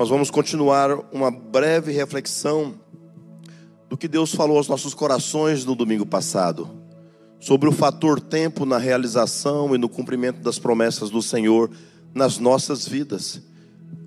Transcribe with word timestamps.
nós 0.00 0.08
vamos 0.08 0.30
continuar 0.30 0.98
uma 1.12 1.30
breve 1.30 1.92
reflexão 1.92 2.74
do 3.86 3.98
que 3.98 4.08
Deus 4.08 4.34
falou 4.34 4.56
aos 4.56 4.66
nossos 4.66 4.94
corações 4.94 5.66
no 5.66 5.74
domingo 5.74 6.06
passado, 6.06 6.70
sobre 7.38 7.68
o 7.68 7.72
fator 7.72 8.18
tempo 8.18 8.64
na 8.64 8.78
realização 8.78 9.74
e 9.74 9.78
no 9.78 9.90
cumprimento 9.90 10.40
das 10.40 10.58
promessas 10.58 11.10
do 11.10 11.20
Senhor 11.20 11.70
nas 12.14 12.38
nossas 12.38 12.88
vidas. 12.88 13.42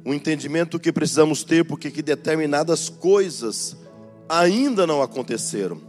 O 0.04 0.16
entendimento 0.16 0.80
que 0.80 0.92
precisamos 0.92 1.44
ter 1.44 1.64
porque 1.64 1.92
que 1.92 2.02
determinadas 2.02 2.90
coisas 2.90 3.78
ainda 4.28 4.88
não 4.88 5.00
aconteceram. 5.00 5.80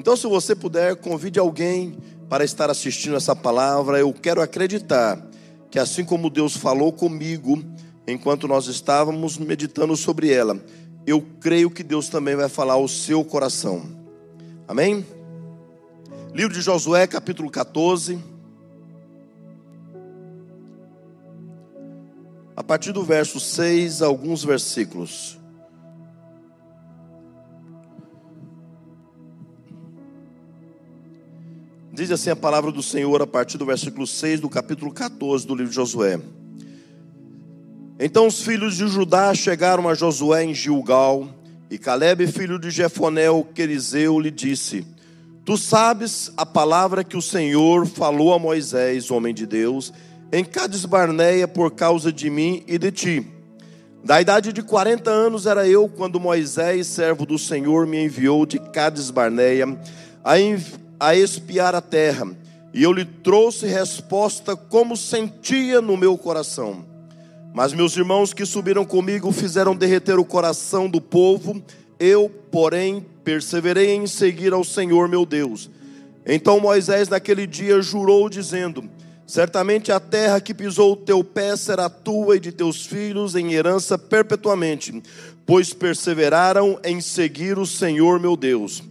Então, 0.00 0.16
se 0.16 0.26
você 0.26 0.52
puder, 0.56 0.96
convide 0.96 1.38
alguém 1.38 1.96
para 2.28 2.42
estar 2.42 2.70
assistindo 2.70 3.14
essa 3.14 3.36
palavra. 3.36 4.00
Eu 4.00 4.12
quero 4.12 4.42
acreditar 4.42 5.24
que 5.70 5.78
assim 5.78 6.04
como 6.04 6.28
Deus 6.28 6.56
falou 6.56 6.92
comigo 6.92 7.62
enquanto 8.08 8.48
nós 8.48 8.66
estávamos 8.66 9.36
meditando 9.36 9.94
sobre 9.94 10.32
ela, 10.32 10.58
eu 11.06 11.22
creio 11.40 11.70
que 11.70 11.82
Deus 11.82 12.08
também 12.08 12.34
vai 12.34 12.48
falar 12.48 12.74
ao 12.74 12.88
seu 12.88 13.22
coração. 13.22 13.82
Amém? 14.66 15.06
Livro 16.32 16.54
de 16.54 16.62
Josué, 16.62 17.06
capítulo 17.06 17.50
14. 17.50 18.18
A 22.56 22.64
partir 22.64 22.92
do 22.92 23.04
verso 23.04 23.38
6, 23.38 24.02
alguns 24.02 24.42
versículos. 24.42 25.38
Diz 31.92 32.10
assim 32.10 32.30
a 32.30 32.36
palavra 32.36 32.70
do 32.70 32.82
Senhor 32.82 33.20
a 33.20 33.26
partir 33.26 33.58
do 33.58 33.66
versículo 33.66 34.06
6 34.06 34.40
do 34.40 34.48
capítulo 34.48 34.92
14 34.92 35.46
do 35.46 35.54
livro 35.54 35.70
de 35.70 35.76
Josué. 35.76 36.20
Então 38.00 38.28
os 38.28 38.42
filhos 38.42 38.76
de 38.76 38.86
Judá 38.86 39.34
chegaram 39.34 39.88
a 39.88 39.94
Josué 39.94 40.44
em 40.44 40.54
Gilgal, 40.54 41.28
e 41.68 41.76
Caleb, 41.76 42.26
filho 42.28 42.58
de 42.58 42.70
Jefoné, 42.70 43.28
o 43.28 43.42
Querizeu, 43.42 44.20
lhe 44.20 44.30
disse: 44.30 44.86
Tu 45.44 45.56
sabes 45.56 46.32
a 46.36 46.46
palavra 46.46 47.02
que 47.02 47.16
o 47.16 47.22
Senhor 47.22 47.86
falou 47.86 48.32
a 48.32 48.38
Moisés, 48.38 49.10
homem 49.10 49.34
de 49.34 49.46
Deus, 49.46 49.92
em 50.32 50.44
Cades 50.44 50.84
Barneia 50.84 51.48
por 51.48 51.72
causa 51.72 52.12
de 52.12 52.30
mim 52.30 52.62
e 52.68 52.78
de 52.78 52.92
ti. 52.92 53.26
Da 54.04 54.20
idade 54.20 54.52
de 54.52 54.62
40 54.62 55.10
anos 55.10 55.44
era 55.44 55.66
eu 55.66 55.88
quando 55.88 56.20
Moisés, 56.20 56.86
servo 56.86 57.26
do 57.26 57.36
Senhor, 57.36 57.84
me 57.84 58.04
enviou 58.04 58.46
de 58.46 58.58
Cades 58.58 59.10
Barneia 59.10 59.66
a, 60.24 60.34
a 61.00 61.16
espiar 61.16 61.74
a 61.74 61.80
terra, 61.80 62.28
e 62.72 62.82
eu 62.82 62.92
lhe 62.92 63.04
trouxe 63.04 63.66
resposta 63.66 64.54
como 64.54 64.96
sentia 64.96 65.82
no 65.82 65.96
meu 65.96 66.16
coração. 66.16 66.87
Mas 67.54 67.72
meus 67.72 67.96
irmãos 67.96 68.32
que 68.32 68.46
subiram 68.46 68.84
comigo 68.84 69.32
fizeram 69.32 69.74
derreter 69.74 70.18
o 70.18 70.24
coração 70.24 70.88
do 70.88 71.00
povo, 71.00 71.62
eu, 71.98 72.30
porém, 72.50 73.04
perseverei 73.24 73.90
em 73.90 74.06
seguir 74.06 74.52
ao 74.52 74.62
Senhor 74.62 75.08
meu 75.08 75.26
Deus. 75.26 75.70
Então 76.24 76.60
Moisés 76.60 77.08
naquele 77.08 77.46
dia 77.46 77.80
jurou, 77.80 78.28
dizendo: 78.28 78.88
Certamente 79.26 79.90
a 79.90 80.00
terra 80.00 80.40
que 80.40 80.54
pisou 80.54 80.92
o 80.92 80.96
teu 80.96 81.24
pé 81.24 81.56
será 81.56 81.88
tua 81.88 82.36
e 82.36 82.40
de 82.40 82.52
teus 82.52 82.86
filhos 82.86 83.34
em 83.34 83.52
herança 83.52 83.98
perpetuamente, 83.98 85.02
pois 85.44 85.74
perseveraram 85.74 86.78
em 86.84 87.00
seguir 87.00 87.58
o 87.58 87.66
Senhor 87.66 88.20
meu 88.20 88.36
Deus. 88.36 88.82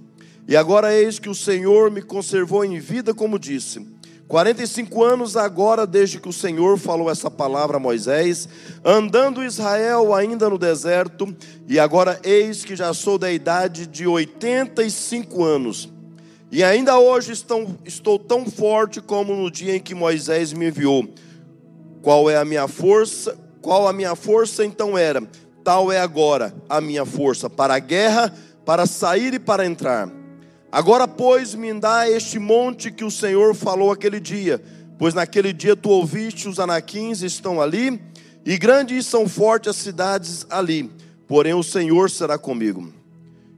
E 0.47 0.55
agora 0.55 0.95
eis 0.95 1.19
que 1.19 1.27
o 1.27 1.36
Senhor 1.36 1.92
me 1.92 2.02
conservou 2.02 2.64
em 2.64 2.80
vida, 2.80 3.14
como 3.14 3.39
disse. 3.39 3.86
45 4.28 5.03
anos 5.03 5.38
agora, 5.38 5.88
desde 5.88 6.20
que 6.20 6.28
o 6.28 6.33
Senhor 6.33 6.78
falou 6.78 7.09
essa 7.09 7.31
palavra 7.31 7.78
a 7.78 7.80
Moisés, 7.80 8.50
andando 8.83 9.44
Israel 9.44 10.14
ainda 10.14 10.50
no 10.50 10.58
deserto, 10.58 11.33
e 11.66 11.80
agora 11.80 12.20
eis 12.23 12.66
que 12.66 12.75
já 12.75 12.94
sou 12.94 13.17
da 13.17 13.31
idade 13.31 13.88
de 13.88 14.05
85 14.05 15.44
anos, 15.44 15.89
e 16.52 16.61
ainda 16.64 16.98
hoje 17.00 17.31
estou, 17.31 17.67
estou 17.86 18.20
tão 18.20 18.45
forte 18.45 18.99
como 18.99 19.33
no 19.33 19.49
dia 19.49 19.76
em 19.76 19.82
que 19.82 19.95
Moisés 19.95 20.54
me 20.54 20.67
enviou. 20.67 21.08
Qual 22.02 22.30
é 22.30 22.37
a 22.37 22.45
minha 22.45 22.67
força? 22.70 23.37
Qual 23.61 23.87
a 23.87 23.92
minha 23.92 24.16
força 24.16 24.64
então 24.64 24.98
era? 24.98 25.21
Tal 25.61 25.92
é 25.92 25.99
agora 25.99 26.54
a 26.70 26.80
minha 26.80 27.05
força 27.05 27.49
para 27.49 27.76
a 27.76 27.80
guerra, 27.80 28.33
para 28.66 28.86
sair 28.86 29.33
e 29.33 29.39
para 29.39 29.66
entrar. 29.66 30.10
Agora, 30.72 31.08
pois, 31.08 31.55
me 31.55 31.73
dá 31.73 32.10
este 32.10 32.38
monte 32.38 32.92
que 32.92 33.05
o 33.05 33.11
Senhor 33.11 33.55
falou 33.55 33.92
aquele 33.92 34.20
dia, 34.20 34.61
pois 35.00 35.14
naquele 35.14 35.54
dia 35.54 35.76
tu 35.76 35.89
ouviste 35.89 36.50
os 36.50 36.60
anaquins 36.60 37.22
estão 37.22 37.61
ali, 37.61 38.02
e 38.45 38.58
grandes 38.58 39.05
são 39.05 39.28
fortes 39.28 39.70
as 39.70 39.78
cidades 39.78 40.45
ali, 40.50 40.92
porém 41.28 41.54
o 41.54 41.64
Senhor 41.64 42.10
será 42.10 42.38
comigo. 42.38 42.94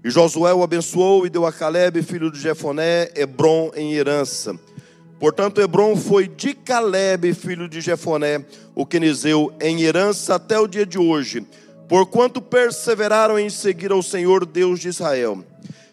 E 0.03 0.09
Josué 0.09 0.53
o 0.53 0.64
abençoou 0.64 1.25
e 1.25 1.30
deu 1.30 1.46
a 1.46 1.52
Caleb, 1.52 2.02
filho 2.03 2.31
de 2.31 2.40
Jefoné, 2.40 3.09
Hebron 3.16 3.72
em 3.76 3.94
herança. 3.94 4.58
Portanto, 5.20 5.59
Hebron 5.59 5.97
foi 5.97 6.28
de 6.28 6.53
Caleb, 6.53 7.34
filho 7.34 7.68
de 7.68 7.81
Jefoné, 7.81 8.46
o 8.74 8.86
quenizeu, 8.86 9.52
em 9.59 9.81
herança 9.81 10.36
até 10.36 10.58
o 10.58 10.68
dia 10.68 10.86
de 10.86 10.97
hoje, 10.97 11.46
porquanto 11.90 12.41
perseveraram 12.41 13.38
em 13.38 13.50
seguir 13.50 13.91
ao 13.91 14.02
Senhor 14.02 14.46
Deus 14.46 14.80
de 14.80 14.88
Israel. 14.88 15.44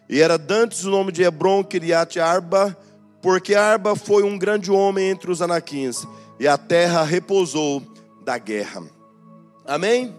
E 0.08 0.20
era 0.20 0.38
dantes 0.38 0.84
o 0.84 0.90
nome 0.90 1.10
de 1.10 1.22
Hebron 1.22 1.64
Kiriat 1.64 2.20
Arba, 2.20 2.76
porque 3.20 3.54
Arba 3.56 3.96
foi 3.96 4.22
um 4.22 4.38
grande 4.38 4.70
homem 4.70 5.10
entre 5.10 5.30
os 5.30 5.42
anaquins, 5.42 6.06
e 6.38 6.46
a 6.46 6.56
terra 6.56 7.02
repousou 7.02 7.82
da 8.24 8.38
guerra. 8.38 8.84
Amém? 9.64 10.14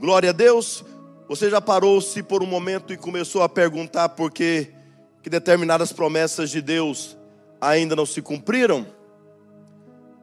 Glória 0.00 0.30
a 0.30 0.32
Deus. 0.32 0.82
Você 1.28 1.50
já 1.50 1.60
parou-se 1.60 2.22
por 2.22 2.42
um 2.42 2.46
momento 2.46 2.90
e 2.90 2.96
começou 2.96 3.42
a 3.42 3.48
perguntar 3.50 4.08
por 4.10 4.30
que, 4.30 4.68
que 5.22 5.28
determinadas 5.28 5.92
promessas 5.92 6.48
de 6.48 6.62
Deus 6.62 7.18
ainda 7.60 7.94
não 7.94 8.06
se 8.06 8.22
cumpriram? 8.22 8.86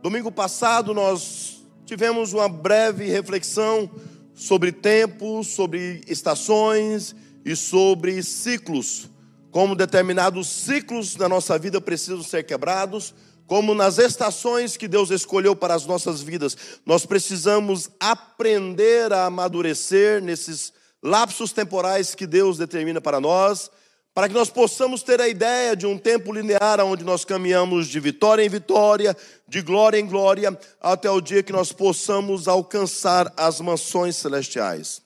Domingo 0.01 0.31
passado 0.31 0.95
nós 0.95 1.63
tivemos 1.85 2.33
uma 2.33 2.49
breve 2.49 3.05
reflexão 3.05 3.87
sobre 4.33 4.71
tempos, 4.71 5.47
sobre 5.47 6.01
estações 6.07 7.15
e 7.45 7.55
sobre 7.55 8.21
ciclos, 8.23 9.07
como 9.51 9.75
determinados 9.75 10.47
ciclos 10.47 11.15
da 11.15 11.29
nossa 11.29 11.57
vida 11.59 11.79
precisam 11.79 12.23
ser 12.23 12.43
quebrados, 12.43 13.13
como 13.45 13.75
nas 13.75 13.99
estações 13.99 14.75
que 14.75 14.87
Deus 14.87 15.11
escolheu 15.11 15.55
para 15.55 15.75
as 15.75 15.85
nossas 15.85 16.21
vidas, 16.21 16.57
nós 16.83 17.05
precisamos 17.05 17.89
aprender 17.99 19.13
a 19.13 19.25
amadurecer 19.25 20.21
nesses 20.21 20.73
lapsos 21.01 21.53
temporais 21.53 22.15
que 22.15 22.25
Deus 22.25 22.57
determina 22.57 22.99
para 22.99 23.21
nós, 23.21 23.69
para 24.15 24.27
que 24.27 24.33
nós 24.33 24.49
possamos 24.49 25.03
ter 25.03 25.21
a 25.21 25.27
ideia 25.27 25.75
de 25.75 25.85
um 25.85 25.97
tempo 25.97 26.33
linear 26.33 26.79
onde 26.79 27.03
nós 27.03 27.23
caminhamos 27.23 27.87
de 27.87 27.99
vitória 27.99 28.43
em 28.43 28.49
vitória, 28.49 29.15
de 29.47 29.61
glória 29.61 29.99
em 29.99 30.07
glória, 30.07 30.57
até 30.81 31.11
o 31.11 31.21
dia 31.21 31.43
que 31.43 31.51
nós 31.51 31.71
possamos 31.71 32.47
alcançar 32.47 33.31
as 33.37 33.61
mansões 33.61 34.15
celestiais. 34.15 35.04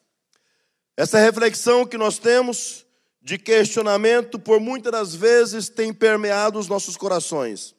Essa 1.00 1.18
reflexão 1.18 1.86
que 1.86 1.98
nós 1.98 2.18
temos 2.18 2.86
de 3.22 3.38
questionamento, 3.38 4.38
por 4.38 4.60
muitas 4.60 4.92
das 4.92 5.16
vezes, 5.16 5.70
tem 5.70 5.94
permeado 5.94 6.60
os 6.60 6.68
nossos 6.68 6.98
corações. 6.98 7.74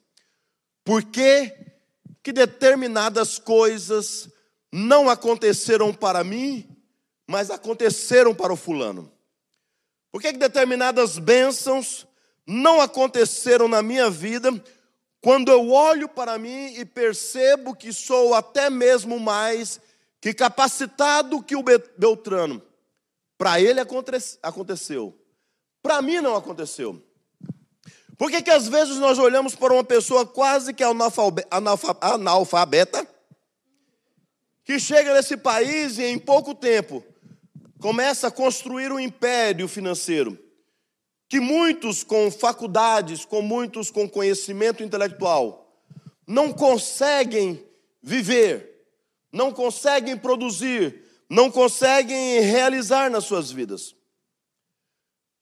Por 0.83 1.03
que, 1.03 1.55
que 2.23 2.33
determinadas 2.33 3.37
coisas 3.37 4.27
não 4.71 5.07
aconteceram 5.07 5.93
para 5.93 6.23
mim, 6.23 6.67
mas 7.27 7.51
aconteceram 7.51 8.33
para 8.33 8.53
o 8.53 8.57
fulano? 8.57 9.11
Por 10.11 10.19
que, 10.19 10.33
que 10.33 10.39
determinadas 10.39 11.19
bênçãos 11.19 12.07
não 12.47 12.81
aconteceram 12.81 13.67
na 13.67 13.83
minha 13.83 14.09
vida, 14.09 14.51
quando 15.21 15.51
eu 15.51 15.69
olho 15.69 16.09
para 16.09 16.39
mim 16.39 16.73
e 16.73 16.83
percebo 16.83 17.75
que 17.75 17.93
sou 17.93 18.33
até 18.33 18.67
mesmo 18.71 19.19
mais 19.19 19.79
que 20.19 20.33
capacitado 20.33 21.43
que 21.43 21.55
o 21.55 21.63
Beltrano? 21.95 22.70
Para 23.41 23.59
ele 23.59 23.79
aconteceu. 23.79 25.19
Para 25.81 25.99
mim 25.99 26.21
não 26.21 26.35
aconteceu. 26.35 27.01
Por 28.15 28.29
que, 28.29 28.39
que 28.39 28.51
às 28.51 28.67
vezes 28.67 28.97
nós 28.97 29.17
olhamos 29.17 29.55
para 29.55 29.73
uma 29.73 29.83
pessoa 29.83 30.27
quase 30.27 30.75
que 30.75 30.83
analfabeta, 31.49 33.07
que 34.63 34.79
chega 34.79 35.15
nesse 35.15 35.35
país 35.35 35.97
e 35.97 36.03
em 36.03 36.19
pouco 36.19 36.53
tempo 36.53 37.03
começa 37.79 38.27
a 38.27 38.31
construir 38.31 38.91
um 38.91 38.99
império 38.99 39.67
financeiro, 39.67 40.37
que 41.27 41.39
muitos 41.39 42.03
com 42.03 42.29
faculdades, 42.29 43.25
com 43.25 43.41
muitos 43.41 43.89
com 43.89 44.07
conhecimento 44.07 44.83
intelectual, 44.83 45.75
não 46.27 46.53
conseguem 46.53 47.65
viver, 48.03 48.85
não 49.33 49.51
conseguem 49.51 50.15
produzir, 50.15 51.09
não 51.31 51.49
conseguem 51.49 52.41
realizar 52.41 53.09
nas 53.09 53.23
suas 53.23 53.49
vidas. 53.49 53.95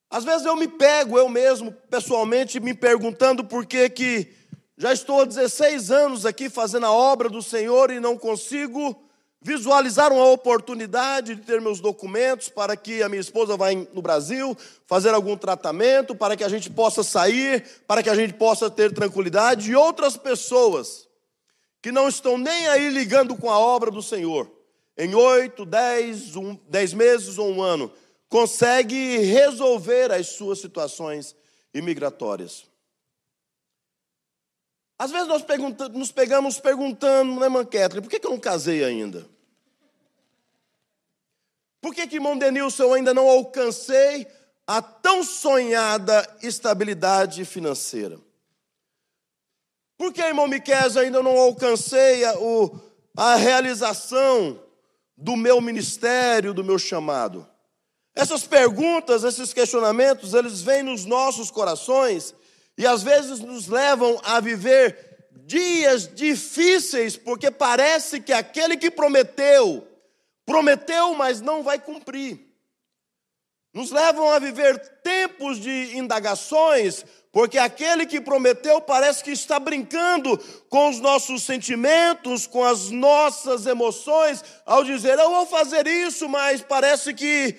Às 0.08 0.24
vezes 0.24 0.46
eu 0.46 0.56
me 0.56 0.68
pego, 0.68 1.18
eu 1.18 1.28
mesmo, 1.28 1.72
pessoalmente, 1.90 2.60
me 2.60 2.76
perguntando 2.76 3.44
por 3.44 3.66
que 3.66 3.90
que 3.90 4.32
já 4.78 4.94
estou 4.94 5.22
há 5.22 5.26
16 5.26 5.90
anos 5.90 6.28
aqui 6.28 6.48
fazendo 6.48 6.86
a 6.86 6.92
obra 6.92 7.28
do 7.28 7.42
Senhor 7.42 7.90
e 7.90 8.00
não 8.00 8.16
consigo 8.16 9.04
visualizaram 9.42 10.20
a 10.22 10.26
oportunidade 10.32 11.34
de 11.34 11.42
ter 11.42 11.60
meus 11.60 11.80
documentos 11.80 12.50
para 12.50 12.78
que 12.78 13.02
a 13.02 13.10
minha 13.10 13.22
esposa 13.22 13.58
vá 13.58 13.68
no 13.94 14.02
Brasil 14.02 14.56
fazer 14.86 15.14
algum 15.16 15.36
tratamento, 15.36 16.14
para 16.14 16.36
que 16.36 16.44
a 16.44 16.50
gente 16.50 16.70
possa 16.70 17.04
sair, 17.04 17.66
para 17.88 18.04
que 18.04 18.10
a 18.10 18.16
gente 18.16 18.34
possa 18.34 18.70
ter 18.70 18.94
tranquilidade, 18.94 19.72
e 19.72 19.76
outras 19.76 20.18
pessoas 20.18 21.08
que 21.82 21.92
não 21.92 22.08
estão 22.10 22.38
nem 22.38 22.68
aí 22.68 22.90
ligando 22.90 23.36
com 23.36 23.50
a 23.50 23.58
obra 23.58 23.90
do 23.90 24.04
Senhor, 24.04 24.59
em 25.00 25.16
oito, 25.16 25.66
dez, 25.66 26.36
um, 26.36 26.56
dez 26.68 26.94
meses 26.94 27.38
ou 27.38 27.50
um 27.50 27.62
ano, 27.62 27.90
consegue 28.28 29.18
resolver 29.20 30.12
as 30.12 30.28
suas 30.28 30.60
situações 30.60 31.34
imigratórias. 31.74 32.66
Às 35.00 35.10
vezes 35.10 35.30
nós 35.30 35.46
nos 35.94 36.12
pegamos 36.12 36.60
perguntando, 36.60 37.40
né, 37.40 37.48
Manquetley, 37.48 38.02
por 38.02 38.10
que, 38.10 38.20
que 38.20 38.28
eu 38.28 38.32
não 38.32 38.40
casei 38.40 38.84
ainda? 38.84 39.26
Por 41.80 41.96
que, 41.96 42.06
que, 42.06 42.16
irmão 42.16 42.38
Denilson, 42.38 42.84
eu 42.84 42.94
ainda 42.94 43.14
não 43.14 43.30
alcancei 43.30 44.28
a 44.68 44.82
tão 44.82 45.24
sonhada 45.24 46.28
estabilidade 46.44 47.46
financeira? 47.46 48.20
Por 49.98 50.12
que, 50.12 50.22
irmão 50.22 50.46
Miquel, 50.46 51.00
ainda 51.00 51.24
não 51.24 51.38
alcancei 51.38 52.26
a, 52.26 52.38
o, 52.38 52.78
a 53.16 53.36
realização 53.36 54.62
do 55.22 55.36
meu 55.36 55.60
ministério, 55.60 56.54
do 56.54 56.64
meu 56.64 56.80
chamado? 56.80 57.48
Essas 58.16 58.46
perguntas, 58.48 59.24
esses 59.24 59.54
questionamentos, 59.54 60.34
eles 60.34 60.62
vêm 60.62 60.84
nos 60.84 61.06
nossos 61.06 61.52
corações 61.52 62.34
e 62.78 62.88
às 62.88 63.04
vezes 63.04 63.40
nos 63.40 63.68
levam 63.68 64.20
a 64.24 64.40
viver 64.40 65.28
dias 65.46 66.08
difíceis, 66.14 67.18
porque 67.18 67.52
parece 67.52 68.20
que 68.20 68.32
aquele 68.32 68.78
que 68.78 68.90
prometeu, 68.90 69.88
prometeu, 70.46 71.14
mas 71.16 71.42
não 71.42 71.64
vai 71.64 71.80
cumprir. 71.80 72.48
Nos 73.74 73.92
levam 73.92 74.32
a 74.32 74.40
viver 74.40 74.80
tempos 75.04 75.60
de 75.60 75.98
indagações, 75.98 77.06
porque 77.32 77.58
aquele 77.58 78.06
que 78.06 78.20
prometeu 78.20 78.82
parece 78.82 79.24
que 79.24 79.32
está 79.32 79.60
brincando 79.60 80.38
com 80.68 80.90
os 80.90 81.00
nossos 81.00 81.44
sentimentos, 81.44 82.48
com 82.48 82.64
as 82.64 82.90
nossas 82.90 83.68
emoções, 83.68 84.44
ao 84.66 84.84
dizer, 84.84 85.20
eu 85.20 85.30
vou 85.30 85.46
fazer 85.46 85.86
isso, 85.86 86.28
mas 86.28 86.62
parece 86.62 87.14
que 87.14 87.56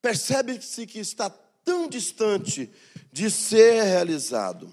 percebe-se 0.00 0.86
que 0.86 1.00
está 1.00 1.28
tão 1.64 1.88
distante 1.88 2.70
de 3.12 3.30
ser 3.30 3.82
realizado. 3.82 4.72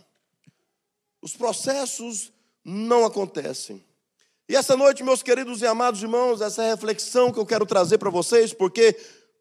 Os 1.22 1.36
processos 1.36 2.32
não 2.64 3.06
acontecem. 3.06 3.84
E 4.48 4.56
essa 4.56 4.78
noite, 4.78 5.04
meus 5.04 5.22
queridos 5.22 5.62
e 5.62 5.68
amados 5.68 6.02
irmãos, 6.02 6.42
essa 6.42 6.64
é 6.64 6.70
reflexão 6.70 7.32
que 7.32 7.40
eu 7.40 7.46
quero 7.46 7.66
trazer 7.66 7.98
para 7.98 8.10
vocês, 8.10 8.54
porque 8.54 8.96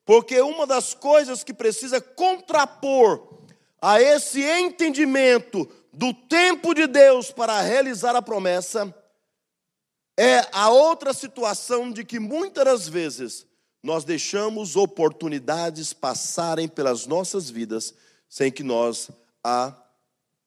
porque 0.04 0.40
uma 0.40 0.66
das 0.66 0.94
coisas 0.94 1.44
que 1.44 1.52
precisa 1.52 2.00
contrapor 2.00 3.38
a 3.80 4.00
esse 4.00 4.42
entendimento 4.42 5.68
do 5.92 6.12
tempo 6.12 6.74
de 6.74 6.86
Deus 6.86 7.30
para 7.30 7.60
realizar 7.60 8.14
a 8.16 8.22
promessa 8.22 8.94
é 10.18 10.46
a 10.52 10.68
outra 10.68 11.12
situação 11.12 11.90
de 11.90 12.04
que 12.04 12.18
muitas 12.18 12.64
das 12.64 12.88
vezes 12.88 13.46
nós 13.82 14.04
deixamos 14.04 14.74
oportunidades 14.74 15.92
passarem 15.92 16.66
pelas 16.66 17.06
nossas 17.06 17.48
vidas 17.48 17.94
sem 18.28 18.50
que 18.50 18.62
nós 18.62 19.10
a 19.42 19.74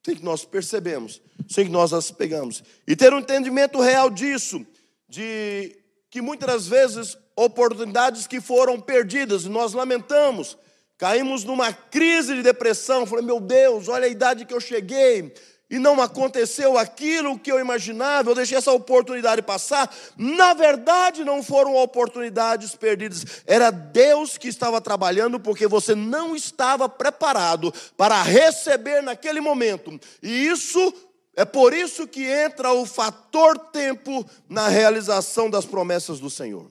sem 0.04 0.16
que 0.16 0.24
nós 0.24 0.44
percebemos, 0.44 1.22
sem 1.48 1.66
que 1.66 1.72
nós 1.72 1.94
as 1.94 2.10
pegamos. 2.10 2.64
E 2.88 2.96
ter 2.96 3.14
um 3.14 3.20
entendimento 3.20 3.80
real 3.80 4.10
disso, 4.10 4.66
de 5.08 5.78
que 6.10 6.22
muitas 6.22 6.50
das 6.50 6.68
vezes 6.68 7.18
oportunidades 7.36 8.26
que 8.26 8.42
foram 8.42 8.82
perdidas, 8.82 9.46
nós 9.46 9.74
lamentamos, 9.74 10.58
caímos 11.02 11.44
numa 11.44 11.74
crise 11.74 12.36
de 12.36 12.44
depressão, 12.44 13.08
falei, 13.08 13.26
meu 13.26 13.40
Deus, 13.40 13.88
olha 13.88 14.06
a 14.06 14.08
idade 14.08 14.46
que 14.46 14.54
eu 14.54 14.62
cheguei, 14.62 15.34
e 15.68 15.80
não 15.80 16.00
aconteceu 16.00 16.78
aquilo 16.78 17.40
que 17.40 17.52
eu 17.52 17.60
imaginava, 17.60 18.30
eu 18.30 18.36
deixei 18.36 18.56
essa 18.56 18.72
oportunidade 18.72 19.42
passar. 19.42 19.92
Na 20.16 20.54
verdade, 20.54 21.24
não 21.24 21.42
foram 21.42 21.76
oportunidades 21.76 22.76
perdidas, 22.76 23.26
era 23.48 23.72
Deus 23.72 24.38
que 24.38 24.48
estava 24.48 24.80
trabalhando, 24.80 25.40
porque 25.40 25.66
você 25.66 25.96
não 25.96 26.36
estava 26.36 26.88
preparado 26.88 27.74
para 27.98 28.22
receber 28.22 29.02
naquele 29.02 29.42
momento, 29.42 30.00
e 30.22 30.46
isso 30.46 30.94
é 31.36 31.44
por 31.44 31.74
isso 31.74 32.06
que 32.06 32.26
entra 32.28 32.74
o 32.74 32.86
fator 32.86 33.58
tempo 33.58 34.24
na 34.48 34.68
realização 34.68 35.50
das 35.50 35.66
promessas 35.66 36.20
do 36.20 36.30
Senhor. 36.30 36.70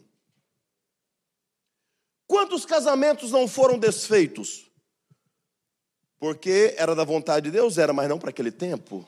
Quantos 2.31 2.65
casamentos 2.65 3.33
não 3.33 3.49
foram 3.49 3.77
desfeitos? 3.77 4.71
Porque 6.17 6.77
era 6.79 6.95
da 6.95 7.03
vontade 7.03 7.47
de 7.47 7.51
Deus, 7.51 7.77
era, 7.77 7.93
mas 7.93 8.09
não 8.09 8.21
para 8.21 8.31
aquele 8.31 8.53
tempo. 8.53 9.05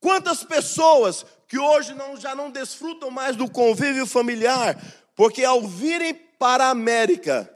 Quantas 0.00 0.42
pessoas 0.42 1.26
que 1.46 1.58
hoje 1.58 1.92
não, 1.92 2.16
já 2.16 2.34
não 2.34 2.50
desfrutam 2.50 3.10
mais 3.10 3.36
do 3.36 3.46
convívio 3.46 4.06
familiar, 4.06 4.82
porque 5.14 5.44
ao 5.44 5.68
virem 5.68 6.14
para 6.14 6.68
a 6.68 6.70
América, 6.70 7.54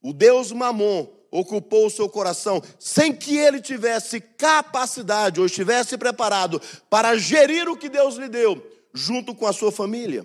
o 0.00 0.12
Deus 0.12 0.52
Mamon 0.52 1.08
ocupou 1.28 1.86
o 1.86 1.90
seu 1.90 2.08
coração, 2.08 2.62
sem 2.78 3.12
que 3.12 3.36
ele 3.36 3.60
tivesse 3.60 4.20
capacidade 4.20 5.40
ou 5.40 5.46
estivesse 5.46 5.98
preparado 5.98 6.62
para 6.88 7.18
gerir 7.18 7.68
o 7.68 7.76
que 7.76 7.88
Deus 7.88 8.14
lhe 8.14 8.28
deu, 8.28 8.64
junto 8.94 9.34
com 9.34 9.48
a 9.48 9.52
sua 9.52 9.72
família. 9.72 10.24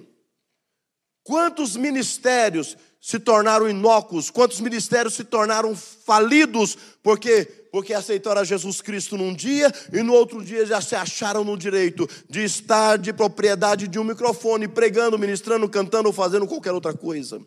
Quantos 1.24 1.76
ministérios 1.76 2.78
se 3.06 3.20
tornaram 3.20 3.70
inócuos, 3.70 4.30
quantos 4.30 4.62
ministérios 4.62 5.16
se 5.16 5.26
tornaram 5.26 5.76
falidos, 5.76 6.78
porque 7.04 7.44
porque 7.70 7.94
aceitaram 7.94 8.46
Jesus 8.46 8.82
Cristo 8.82 9.18
num 9.18 9.34
dia 9.34 9.70
e 9.92 10.02
no 10.04 10.14
outro 10.14 10.46
dia 10.46 10.66
já 10.66 10.80
se 10.80 10.96
acharam 10.96 11.44
no 11.44 11.58
direito 11.58 12.08
de 12.30 12.44
estar 12.44 12.98
de 12.98 13.12
propriedade 13.12 13.90
de 13.90 14.00
um 14.00 14.04
microfone, 14.06 14.70
pregando, 14.70 15.20
ministrando, 15.20 15.68
cantando, 15.68 16.14
fazendo 16.14 16.48
qualquer 16.48 16.72
outra 16.72 16.94
coisa. 16.94 17.42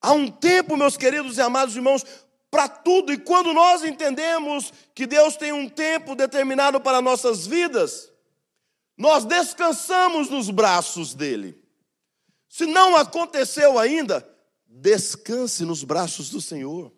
Há 0.00 0.12
um 0.12 0.30
tempo, 0.30 0.76
meus 0.76 0.96
queridos 0.96 1.36
e 1.36 1.42
amados 1.42 1.76
irmãos, 1.76 2.06
para 2.50 2.66
tudo, 2.66 3.12
e 3.12 3.18
quando 3.18 3.52
nós 3.52 3.84
entendemos 3.84 4.72
que 4.94 5.06
Deus 5.06 5.36
tem 5.36 5.52
um 5.52 5.68
tempo 5.68 6.14
determinado 6.14 6.80
para 6.80 7.02
nossas 7.02 7.46
vidas, 7.46 8.10
nós 8.96 9.24
descansamos 9.24 10.30
nos 10.30 10.48
braços 10.48 11.14
dEle. 11.14 11.59
Se 12.50 12.66
não 12.66 12.96
aconteceu 12.96 13.78
ainda, 13.78 14.28
descanse 14.66 15.64
nos 15.64 15.84
braços 15.84 16.30
do 16.30 16.40
Senhor. 16.40 16.92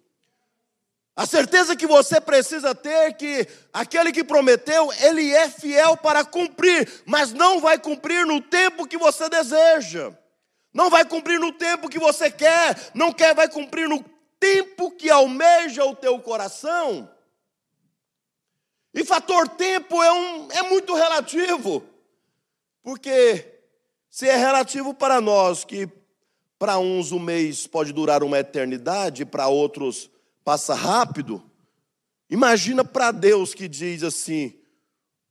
A 1.14 1.26
certeza 1.26 1.76
que 1.76 1.86
você 1.86 2.18
precisa 2.18 2.74
ter 2.74 3.12
que 3.18 3.46
aquele 3.70 4.12
que 4.12 4.24
prometeu, 4.24 4.90
ele 4.94 5.30
é 5.30 5.50
fiel 5.50 5.94
para 5.94 6.24
cumprir, 6.24 6.90
mas 7.04 7.34
não 7.34 7.60
vai 7.60 7.78
cumprir 7.78 8.24
no 8.24 8.40
tempo 8.40 8.88
que 8.88 8.96
você 8.96 9.28
deseja. 9.28 10.16
Não 10.72 10.88
vai 10.88 11.04
cumprir 11.04 11.38
no 11.38 11.52
tempo 11.52 11.90
que 11.90 11.98
você 11.98 12.30
quer, 12.30 12.90
não 12.94 13.12
quer 13.12 13.34
vai 13.34 13.46
cumprir 13.46 13.86
no 13.86 14.02
tempo 14.40 14.90
que 14.90 15.10
almeja 15.10 15.84
o 15.84 15.94
teu 15.94 16.18
coração. 16.18 17.10
E 18.94 19.04
fator 19.04 19.46
tempo 19.50 20.02
é, 20.02 20.12
um, 20.12 20.50
é 20.50 20.62
muito 20.62 20.94
relativo, 20.94 21.86
porque 22.82 23.52
se 24.12 24.28
é 24.28 24.36
relativo 24.36 24.92
para 24.92 25.22
nós, 25.22 25.64
que 25.64 25.88
para 26.58 26.78
uns 26.78 27.12
um 27.12 27.18
mês 27.18 27.66
pode 27.66 27.94
durar 27.94 28.22
uma 28.22 28.38
eternidade, 28.38 29.24
para 29.24 29.48
outros 29.48 30.10
passa 30.44 30.74
rápido, 30.74 31.42
imagina 32.28 32.84
para 32.84 33.10
Deus 33.10 33.54
que 33.54 33.66
diz 33.66 34.02
assim: 34.02 34.52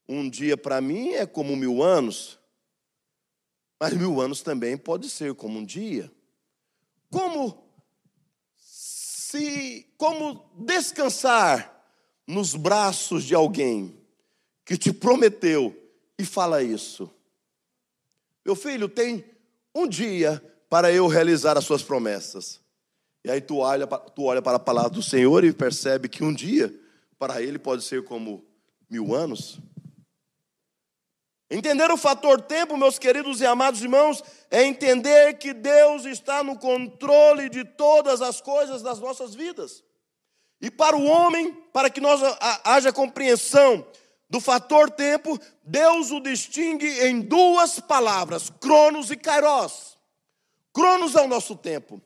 um 0.10 0.28
dia 0.28 0.58
para 0.58 0.82
mim 0.82 1.10
é 1.10 1.28
como 1.28 1.56
mil 1.56 1.84
anos, 1.84 2.40
mas 3.80 3.94
mil 3.94 4.20
anos 4.20 4.42
também 4.42 4.76
pode 4.76 5.12
ser 5.12 5.36
como 5.36 5.60
um 5.60 5.64
dia. 5.66 6.12
Como 7.12 7.64
se, 8.58 9.88
como 9.96 10.50
descansar 10.58 11.86
nos 12.26 12.56
braços 12.56 13.26
de 13.26 13.36
alguém 13.36 13.96
que 14.66 14.76
te 14.76 14.92
prometeu 14.92 15.80
e 16.18 16.26
fala 16.26 16.64
isso? 16.64 17.08
Meu 18.46 18.56
filho, 18.56 18.90
tem 18.90 19.24
um 19.74 19.88
dia 19.88 20.42
para 20.70 20.92
eu 20.92 21.08
realizar 21.08 21.58
as 21.58 21.66
suas 21.66 21.84
promessas. 21.84 22.60
E 23.24 23.30
aí 23.30 23.40
tu 23.40 23.58
olha, 23.58 23.86
tu 23.86 24.24
olha 24.24 24.42
para 24.42 24.58
a 24.58 24.60
palavra 24.60 24.90
do 24.90 25.04
Senhor 25.04 25.44
e 25.44 25.54
percebe 25.54 26.10
que 26.10 26.24
um 26.24 26.34
dia, 26.34 26.74
para 27.20 27.42
ele, 27.42 27.60
pode 27.60 27.84
ser 27.84 28.04
como 28.04 28.44
mil 28.90 29.14
anos. 29.14 29.60
Entender 31.50 31.92
o 31.92 31.98
fator 31.98 32.42
tempo, 32.42 32.78
meus 32.78 32.98
queridos 32.98 33.42
e 33.42 33.46
amados 33.46 33.82
irmãos, 33.82 34.24
é 34.50 34.64
entender 34.64 35.34
que 35.34 35.54
Deus 35.54 36.06
está 36.06 36.42
no 36.42 36.58
controle 36.58 37.50
de 37.50 37.66
todas 37.66 38.22
as 38.22 38.40
coisas 38.40 38.82
das 38.82 39.00
nossas 39.00 39.36
vidas. 39.36 39.84
E 40.62 40.72
para 40.72 40.96
o 40.96 41.04
homem, 41.04 41.54
para 41.74 41.90
que 41.90 42.00
nós 42.00 42.22
haja 42.64 42.94
compreensão 42.94 43.86
do 44.32 44.40
fator 44.40 44.90
tempo, 44.90 45.38
Deus 45.62 46.10
o 46.10 46.22
distingue 46.22 46.88
em 47.06 47.20
duas 47.20 47.82
palavras: 47.82 48.50
Cronos 48.62 49.12
e 49.12 49.18
Kairos. 49.18 49.98
Cronos 50.74 51.16
é 51.16 51.22
o 51.22 51.28
nosso 51.28 51.54
tempo. 51.54 52.02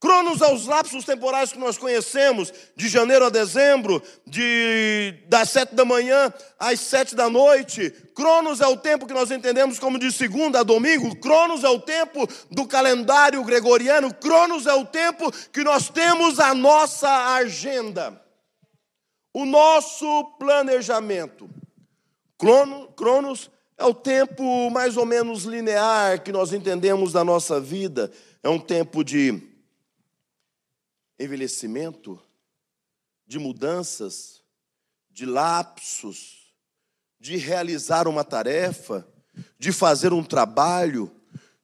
Cronos 0.00 0.40
é 0.40 0.50
os 0.50 0.66
lapsos 0.66 1.04
temporais 1.04 1.52
que 1.52 1.58
nós 1.58 1.76
conhecemos, 1.76 2.50
de 2.74 2.88
janeiro 2.88 3.26
a 3.26 3.30
dezembro, 3.30 4.02
de 4.26 5.22
das 5.28 5.50
sete 5.50 5.74
da 5.74 5.84
manhã 5.84 6.32
às 6.58 6.80
sete 6.80 7.14
da 7.14 7.28
noite. 7.28 7.90
Cronos 8.14 8.62
é 8.62 8.66
o 8.66 8.78
tempo 8.78 9.06
que 9.06 9.12
nós 9.12 9.30
entendemos 9.30 9.78
como 9.78 9.98
de 9.98 10.10
segunda 10.10 10.60
a 10.60 10.62
domingo. 10.62 11.14
Cronos 11.16 11.62
é 11.62 11.68
o 11.68 11.80
tempo 11.80 12.26
do 12.50 12.66
calendário 12.66 13.44
gregoriano. 13.44 14.14
Cronos 14.14 14.66
é 14.66 14.72
o 14.72 14.86
tempo 14.86 15.30
que 15.52 15.62
nós 15.62 15.90
temos 15.90 16.40
a 16.40 16.54
nossa 16.54 17.34
agenda, 17.34 18.18
o 19.34 19.44
nosso 19.44 20.24
planejamento. 20.38 21.50
Cronos 22.38 23.50
é 23.78 23.84
o 23.84 23.94
tempo 23.94 24.70
mais 24.70 24.96
ou 24.96 25.04
menos 25.04 25.44
linear 25.44 26.22
que 26.22 26.32
nós 26.32 26.52
entendemos 26.52 27.12
da 27.12 27.24
nossa 27.24 27.60
vida. 27.60 28.10
É 28.42 28.48
um 28.48 28.58
tempo 28.58 29.02
de 29.02 29.42
envelhecimento, 31.18 32.20
de 33.26 33.38
mudanças, 33.38 34.42
de 35.10 35.24
lapsos, 35.24 36.54
de 37.18 37.36
realizar 37.36 38.06
uma 38.06 38.22
tarefa, 38.22 39.06
de 39.58 39.72
fazer 39.72 40.12
um 40.12 40.22
trabalho, 40.22 41.10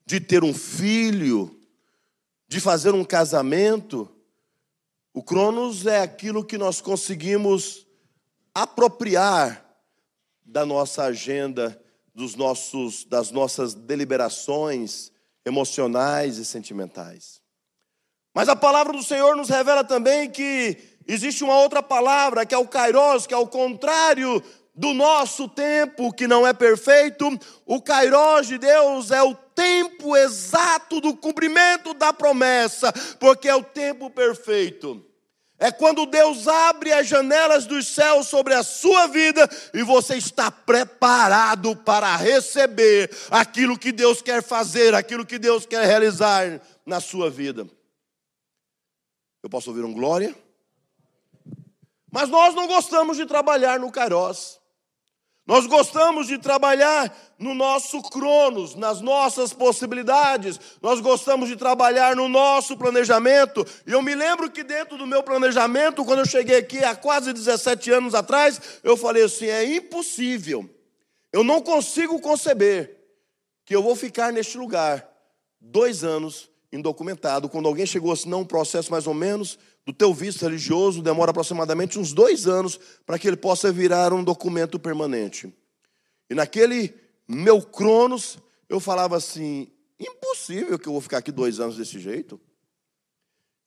de 0.04 0.20
ter 0.20 0.42
um 0.42 0.54
filho, 0.54 1.60
de 2.48 2.60
fazer 2.60 2.94
um 2.94 3.04
casamento. 3.04 4.10
O 5.12 5.22
Cronos 5.22 5.86
é 5.86 6.00
aquilo 6.00 6.44
que 6.44 6.56
nós 6.58 6.80
conseguimos 6.80 7.86
apropriar 8.54 9.71
da 10.52 10.66
nossa 10.66 11.04
agenda, 11.04 11.80
dos 12.14 12.34
nossos, 12.34 13.04
das 13.04 13.30
nossas 13.30 13.72
deliberações 13.72 15.10
emocionais 15.46 16.36
e 16.36 16.44
sentimentais. 16.44 17.40
Mas 18.34 18.50
a 18.50 18.54
palavra 18.54 18.92
do 18.92 19.02
Senhor 19.02 19.34
nos 19.34 19.48
revela 19.48 19.82
também 19.82 20.30
que 20.30 20.76
existe 21.08 21.42
uma 21.42 21.58
outra 21.58 21.82
palavra, 21.82 22.44
que 22.44 22.54
é 22.54 22.58
o 22.58 22.68
kairos, 22.68 23.26
que 23.26 23.32
é 23.32 23.36
o 23.36 23.46
contrário 23.46 24.42
do 24.74 24.92
nosso 24.92 25.48
tempo, 25.48 26.12
que 26.12 26.28
não 26.28 26.46
é 26.46 26.52
perfeito. 26.52 27.26
O 27.64 27.80
kairos 27.80 28.46
de 28.46 28.58
Deus 28.58 29.10
é 29.10 29.22
o 29.22 29.34
tempo 29.34 30.14
exato 30.14 31.00
do 31.00 31.16
cumprimento 31.16 31.94
da 31.94 32.12
promessa, 32.12 32.92
porque 33.18 33.48
é 33.48 33.56
o 33.56 33.64
tempo 33.64 34.10
perfeito. 34.10 35.02
É 35.62 35.70
quando 35.70 36.06
Deus 36.06 36.48
abre 36.48 36.92
as 36.92 37.06
janelas 37.06 37.66
dos 37.66 37.86
céus 37.86 38.26
sobre 38.26 38.52
a 38.52 38.64
sua 38.64 39.06
vida 39.06 39.48
e 39.72 39.84
você 39.84 40.16
está 40.16 40.50
preparado 40.50 41.76
para 41.76 42.16
receber 42.16 43.08
aquilo 43.30 43.78
que 43.78 43.92
Deus 43.92 44.20
quer 44.20 44.42
fazer, 44.42 44.92
aquilo 44.92 45.24
que 45.24 45.38
Deus 45.38 45.64
quer 45.64 45.86
realizar 45.86 46.60
na 46.84 46.98
sua 46.98 47.30
vida. 47.30 47.64
Eu 49.40 49.48
posso 49.48 49.70
ouvir 49.70 49.84
um 49.84 49.94
glória? 49.94 50.34
Mas 52.10 52.28
nós 52.28 52.56
não 52.56 52.66
gostamos 52.66 53.16
de 53.16 53.24
trabalhar 53.24 53.78
no 53.78 53.92
Kairos. 53.92 54.60
Nós 55.44 55.66
gostamos 55.66 56.28
de 56.28 56.38
trabalhar 56.38 57.12
no 57.36 57.52
nosso 57.52 58.00
cronos, 58.02 58.76
nas 58.76 59.00
nossas 59.00 59.52
possibilidades. 59.52 60.60
Nós 60.80 61.00
gostamos 61.00 61.48
de 61.48 61.56
trabalhar 61.56 62.14
no 62.14 62.28
nosso 62.28 62.76
planejamento. 62.76 63.66
E 63.84 63.90
eu 63.90 64.00
me 64.00 64.14
lembro 64.14 64.48
que 64.50 64.62
dentro 64.62 64.96
do 64.96 65.06
meu 65.06 65.22
planejamento, 65.22 66.04
quando 66.04 66.20
eu 66.20 66.26
cheguei 66.26 66.56
aqui 66.56 66.78
há 66.84 66.94
quase 66.94 67.32
17 67.32 67.90
anos 67.90 68.14
atrás, 68.14 68.60
eu 68.84 68.96
falei 68.96 69.24
assim: 69.24 69.46
é 69.46 69.64
impossível. 69.64 70.68
Eu 71.32 71.42
não 71.42 71.60
consigo 71.60 72.20
conceber 72.20 72.98
que 73.64 73.74
eu 73.74 73.82
vou 73.82 73.96
ficar 73.96 74.32
neste 74.32 74.56
lugar 74.56 75.08
dois 75.60 76.04
anos 76.04 76.50
indocumentado. 76.72 77.48
Quando 77.48 77.66
alguém 77.66 77.84
chegou 77.84 78.12
assim, 78.12 78.28
não, 78.28 78.40
um 78.40 78.46
processo 78.46 78.90
mais 78.92 79.08
ou 79.08 79.14
menos 79.14 79.58
do 79.84 79.92
teu 79.92 80.14
visto 80.14 80.42
religioso 80.42 81.02
demora 81.02 81.30
aproximadamente 81.30 81.98
uns 81.98 82.12
dois 82.12 82.46
anos 82.46 82.78
para 83.04 83.18
que 83.18 83.26
ele 83.26 83.36
possa 83.36 83.72
virar 83.72 84.12
um 84.12 84.22
documento 84.22 84.78
permanente. 84.78 85.52
E 86.30 86.34
naquele 86.34 86.94
meu 87.26 87.60
cronos, 87.60 88.38
eu 88.68 88.78
falava 88.78 89.16
assim: 89.16 89.70
impossível 89.98 90.78
que 90.78 90.88
eu 90.88 90.92
vou 90.92 91.00
ficar 91.00 91.18
aqui 91.18 91.32
dois 91.32 91.60
anos 91.60 91.76
desse 91.76 91.98
jeito. 91.98 92.40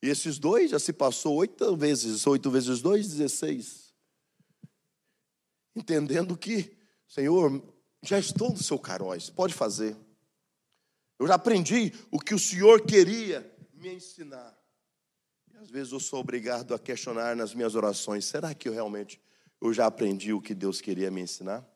E 0.02 0.10
esses 0.10 0.38
dois 0.38 0.72
já 0.72 0.80
se 0.80 0.94
passou 0.94 1.36
oito 1.36 1.76
vezes, 1.76 2.26
oito 2.28 2.50
vezes 2.50 2.82
dois, 2.82 3.08
dezesseis. 3.08 3.94
Entendendo 5.76 6.38
que, 6.38 6.78
Senhor, 7.08 7.62
já 8.02 8.18
estou 8.20 8.52
no 8.52 8.58
seu 8.58 8.80
caróis, 8.80 9.30
pode 9.30 9.54
fazer. 9.54 9.98
Eu 11.20 11.28
já 11.28 11.36
aprendi 11.36 11.94
o 12.12 12.20
que 12.20 12.34
o 12.34 12.40
Senhor 12.40 12.82
queria 12.86 13.52
me 13.74 13.96
ensinar. 13.96 14.56
Às 15.66 15.72
vezes 15.72 15.94
eu 15.94 16.00
sou 16.00 16.20
obrigado 16.20 16.76
a 16.76 16.80
questionar 16.80 17.36
nas 17.36 17.56
minhas 17.56 17.74
orações: 17.74 18.26
será 18.26 18.54
que 18.54 18.70
eu 18.70 18.74
realmente 18.74 19.20
eu 19.60 19.74
já 19.74 19.88
aprendi 19.88 20.32
o 20.32 20.40
que 20.40 20.54
Deus 20.54 20.80
queria 20.80 21.10
me 21.10 21.22
ensinar? 21.22 21.68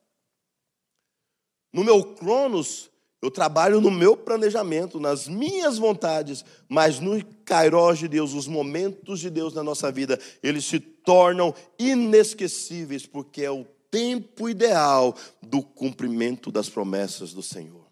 No 1.73 1.83
meu 1.83 2.13
cronos, 2.13 2.91
eu 3.19 3.31
trabalho 3.31 3.81
no 3.81 3.89
meu 3.89 4.15
planejamento, 4.15 4.99
nas 4.99 5.27
minhas 5.27 5.79
vontades, 5.79 6.45
mas 6.67 6.99
no 6.99 7.25
Kairos 7.43 7.97
de 7.97 8.07
Deus, 8.07 8.35
os 8.35 8.47
momentos 8.47 9.19
de 9.19 9.31
Deus 9.31 9.55
na 9.55 9.63
nossa 9.63 9.91
vida, 9.91 10.19
eles 10.43 10.65
se 10.65 10.79
tornam 10.79 11.51
inesquecíveis, 11.79 13.07
porque 13.07 13.41
é 13.41 13.49
o 13.49 13.65
tempo 13.89 14.47
ideal 14.47 15.15
do 15.41 15.63
cumprimento 15.63 16.51
das 16.51 16.69
promessas 16.69 17.33
do 17.33 17.41
Senhor. 17.41 17.87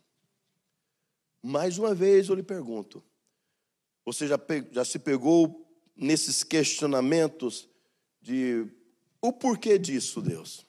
Mais 1.41 1.79
uma 1.79 1.95
vez 1.95 2.29
eu 2.29 2.35
lhe 2.35 2.43
pergunto: 2.43 3.03
você 4.05 4.27
já, 4.27 4.39
já 4.71 4.85
se 4.85 4.99
pegou 4.99 5.66
nesses 5.97 6.43
questionamentos 6.43 7.67
de 8.21 8.67
o 9.21 9.33
porquê 9.33 9.77
disso, 9.79 10.21
Deus. 10.21 10.65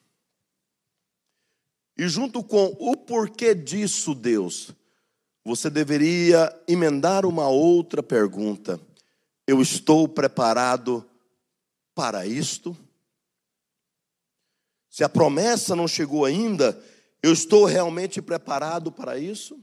E 1.97 2.09
junto 2.09 2.43
com 2.43 2.77
o 2.79 2.97
porquê 2.97 3.55
disso, 3.55 4.15
Deus, 4.15 4.73
você 5.45 5.69
deveria 5.69 6.55
emendar 6.67 7.27
uma 7.27 7.49
outra 7.49 8.03
pergunta: 8.03 8.81
Eu 9.47 9.61
estou 9.61 10.09
preparado 10.09 11.05
para 11.95 12.27
isto? 12.27 12.77
Se 14.89 15.05
a 15.05 15.09
promessa 15.09 15.77
não 15.77 15.87
chegou 15.87 16.25
ainda, 16.25 16.81
eu 17.23 17.33
estou 17.33 17.65
realmente 17.65 18.23
preparado 18.23 18.91
para 18.91 19.19
isso? 19.19 19.61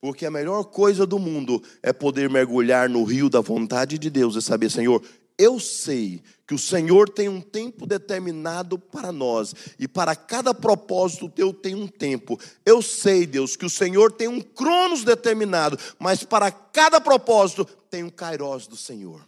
Porque 0.00 0.24
a 0.24 0.30
melhor 0.30 0.64
coisa 0.64 1.04
do 1.04 1.18
mundo 1.18 1.62
é 1.82 1.92
poder 1.92 2.30
mergulhar 2.30 2.88
no 2.88 3.04
rio 3.04 3.28
da 3.28 3.40
vontade 3.40 3.98
de 3.98 4.08
Deus 4.08 4.34
e 4.34 4.40
saber, 4.40 4.70
Senhor, 4.70 5.02
eu 5.40 5.58
sei 5.58 6.22
que 6.46 6.54
o 6.54 6.58
Senhor 6.58 7.08
tem 7.08 7.28
um 7.28 7.40
tempo 7.40 7.86
determinado 7.86 8.78
para 8.78 9.10
nós 9.10 9.54
e 9.78 9.86
para 9.86 10.14
cada 10.14 10.52
propósito 10.52 11.28
teu 11.28 11.52
tem 11.52 11.74
um 11.74 11.86
tempo. 11.86 12.38
Eu 12.64 12.82
sei, 12.82 13.26
Deus, 13.26 13.56
que 13.56 13.64
o 13.64 13.70
Senhor 13.70 14.12
tem 14.12 14.28
um 14.28 14.40
cronos 14.40 15.04
determinado, 15.04 15.78
mas 15.98 16.24
para 16.24 16.50
cada 16.50 17.00
propósito 17.00 17.64
tem 17.64 18.02
um 18.02 18.10
kairós 18.10 18.66
do 18.66 18.76
Senhor. 18.76 19.26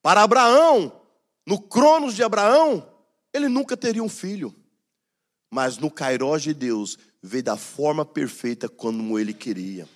Para 0.00 0.22
Abraão, 0.22 0.92
no 1.46 1.60
cronos 1.60 2.14
de 2.14 2.22
Abraão, 2.22 2.88
ele 3.32 3.48
nunca 3.48 3.76
teria 3.76 4.02
um 4.02 4.08
filho. 4.08 4.54
Mas 5.50 5.78
no 5.78 5.90
kairós 5.90 6.42
de 6.42 6.52
Deus, 6.52 6.98
veio 7.22 7.42
da 7.42 7.56
forma 7.56 8.04
perfeita 8.04 8.68
como 8.68 9.18
ele 9.18 9.32
queria. 9.32 9.88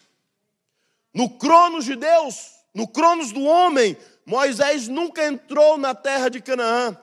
No 1.14 1.28
cronos 1.28 1.84
de 1.84 1.94
Deus, 1.94 2.52
no 2.74 2.88
cronos 2.88 3.32
do 3.32 3.42
homem, 3.42 3.96
Moisés 4.24 4.88
nunca 4.88 5.26
entrou 5.26 5.76
na 5.76 5.94
terra 5.94 6.28
de 6.28 6.40
Canaã. 6.40 6.96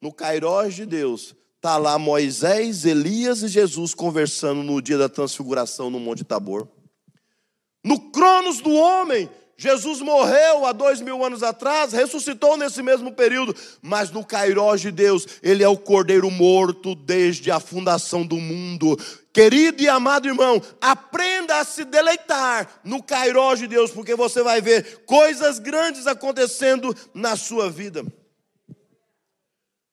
No 0.00 0.12
Cairós 0.12 0.74
de 0.74 0.86
Deus, 0.86 1.34
está 1.56 1.76
lá 1.76 1.98
Moisés, 1.98 2.84
Elias 2.84 3.42
e 3.42 3.48
Jesus 3.48 3.92
conversando 3.92 4.62
no 4.62 4.80
dia 4.80 4.96
da 4.96 5.08
transfiguração 5.08 5.90
no 5.90 6.00
Monte 6.00 6.24
Tabor. 6.24 6.66
No 7.84 8.10
cronos 8.10 8.60
do 8.60 8.72
homem, 8.72 9.28
Jesus 9.60 10.00
morreu 10.00 10.64
há 10.64 10.72
dois 10.72 11.02
mil 11.02 11.22
anos 11.22 11.42
atrás, 11.42 11.92
ressuscitou 11.92 12.56
nesse 12.56 12.82
mesmo 12.82 13.12
período, 13.12 13.54
mas 13.82 14.10
no 14.10 14.24
Cairós 14.24 14.80
de 14.80 14.90
Deus, 14.90 15.26
Ele 15.42 15.62
é 15.62 15.68
o 15.68 15.76
Cordeiro 15.76 16.30
morto 16.30 16.94
desde 16.94 17.50
a 17.50 17.60
fundação 17.60 18.24
do 18.24 18.36
mundo. 18.36 18.98
Querido 19.32 19.80
e 19.82 19.88
amado 19.88 20.26
irmão, 20.26 20.60
aprenda 20.80 21.60
a 21.60 21.64
se 21.64 21.84
deleitar 21.84 22.80
no 22.82 23.02
Cairós 23.02 23.60
de 23.60 23.68
Deus, 23.68 23.92
porque 23.92 24.16
você 24.16 24.42
vai 24.42 24.60
ver 24.60 25.04
coisas 25.04 25.58
grandes 25.58 26.06
acontecendo 26.06 26.94
na 27.14 27.36
sua 27.36 27.70
vida. 27.70 28.04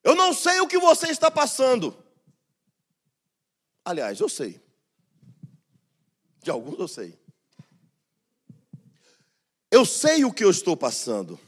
Eu 0.03 0.15
não 0.15 0.33
sei 0.33 0.59
o 0.59 0.67
que 0.67 0.79
você 0.79 1.07
está 1.09 1.29
passando. 1.29 1.95
Aliás, 3.85 4.19
eu 4.19 4.29
sei. 4.29 4.59
De 6.41 6.49
alguns 6.49 6.79
eu 6.79 6.87
sei. 6.87 7.19
Eu 9.69 9.85
sei 9.85 10.25
o 10.25 10.33
que 10.33 10.43
eu 10.43 10.49
estou 10.49 10.75
passando. 10.75 11.39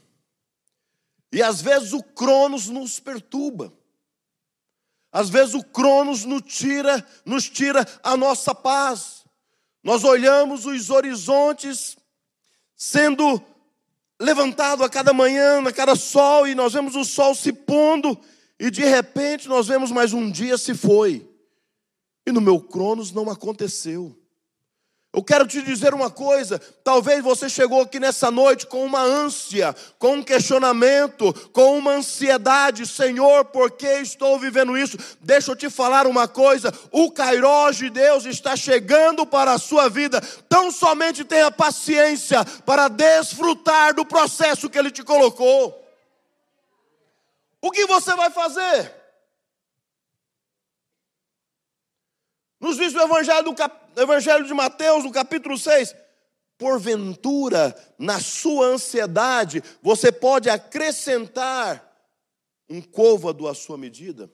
E 1.32 1.42
às 1.42 1.60
vezes 1.60 1.92
o 1.92 2.02
Cronos 2.02 2.68
nos 2.68 3.00
perturba. 3.00 3.72
Às 5.12 5.28
vezes 5.28 5.54
o 5.54 5.62
Cronos 5.62 6.24
nos 6.24 6.42
tira, 6.42 7.04
nos 7.24 7.48
tira 7.48 7.86
a 8.02 8.16
nossa 8.16 8.54
paz. 8.54 9.24
Nós 9.82 10.04
olhamos 10.04 10.66
os 10.66 10.90
horizontes 10.90 11.96
sendo 12.76 13.42
levantado 14.20 14.84
a 14.84 14.90
cada 14.90 15.12
manhã, 15.12 15.62
a 15.66 15.72
cada 15.72 15.96
sol, 15.96 16.46
e 16.46 16.54
nós 16.54 16.74
vemos 16.74 16.94
o 16.94 17.04
sol 17.04 17.34
se 17.34 17.52
pondo, 17.52 18.18
e 18.58 18.70
de 18.70 18.84
repente 18.84 19.48
nós 19.48 19.66
vemos 19.66 19.90
mais 19.90 20.12
um 20.12 20.30
dia 20.30 20.58
se 20.58 20.74
foi. 20.74 21.26
E 22.26 22.30
no 22.30 22.40
meu 22.40 22.60
Cronos 22.60 23.12
não 23.12 23.30
aconteceu. 23.30 24.19
Eu 25.12 25.24
quero 25.24 25.44
te 25.44 25.60
dizer 25.60 25.92
uma 25.92 26.08
coisa: 26.08 26.60
talvez 26.84 27.22
você 27.22 27.48
chegou 27.48 27.82
aqui 27.82 27.98
nessa 27.98 28.30
noite 28.30 28.66
com 28.66 28.84
uma 28.84 29.00
ânsia, 29.00 29.74
com 29.98 30.14
um 30.14 30.22
questionamento, 30.22 31.32
com 31.52 31.76
uma 31.76 31.94
ansiedade, 31.94 32.86
Senhor, 32.86 33.46
por 33.46 33.72
que 33.72 33.88
estou 33.88 34.38
vivendo 34.38 34.78
isso? 34.78 34.96
Deixa 35.20 35.50
eu 35.50 35.56
te 35.56 35.68
falar 35.68 36.06
uma 36.06 36.28
coisa: 36.28 36.72
o 36.92 37.10
Cairós 37.10 37.76
de 37.76 37.90
Deus 37.90 38.24
está 38.24 38.54
chegando 38.54 39.26
para 39.26 39.52
a 39.52 39.58
sua 39.58 39.88
vida, 39.88 40.20
tão 40.48 40.70
somente 40.70 41.24
tenha 41.24 41.50
paciência 41.50 42.44
para 42.64 42.86
desfrutar 42.86 43.94
do 43.94 44.06
processo 44.06 44.70
que 44.70 44.78
Ele 44.78 44.92
te 44.92 45.02
colocou. 45.02 45.76
O 47.60 47.72
que 47.72 47.84
você 47.84 48.14
vai 48.14 48.30
fazer? 48.30 48.99
Nos 52.60 52.76
diz 52.76 52.94
o 52.94 53.00
Evangelho, 53.00 53.44
do 53.44 53.54
cap... 53.54 53.74
Evangelho 53.96 54.44
de 54.44 54.52
Mateus, 54.52 55.02
no 55.02 55.10
capítulo 55.10 55.56
6. 55.56 55.94
Porventura, 56.58 57.74
na 57.98 58.20
sua 58.20 58.66
ansiedade, 58.66 59.62
você 59.82 60.12
pode 60.12 60.50
acrescentar 60.50 61.90
um 62.68 62.82
côvado 62.82 63.48
à 63.48 63.54
sua 63.54 63.78
medida? 63.78 64.30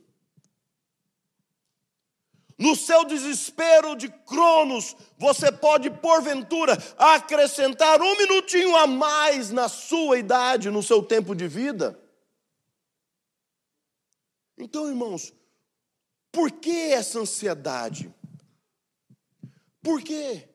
No 2.58 2.74
seu 2.74 3.04
desespero 3.04 3.94
de 3.94 4.08
cronos, 4.08 4.96
você 5.18 5.52
pode, 5.52 5.90
porventura, 5.90 6.76
acrescentar 6.98 8.00
um 8.00 8.16
minutinho 8.16 8.74
a 8.74 8.86
mais 8.86 9.50
na 9.50 9.68
sua 9.68 10.18
idade, 10.18 10.70
no 10.70 10.82
seu 10.82 11.02
tempo 11.02 11.34
de 11.34 11.46
vida? 11.46 12.00
Então, 14.58 14.88
irmãos, 14.88 15.34
por 16.32 16.50
que 16.50 16.92
essa 16.92 17.18
ansiedade? 17.18 18.12
Por 19.86 20.02
quê? 20.02 20.48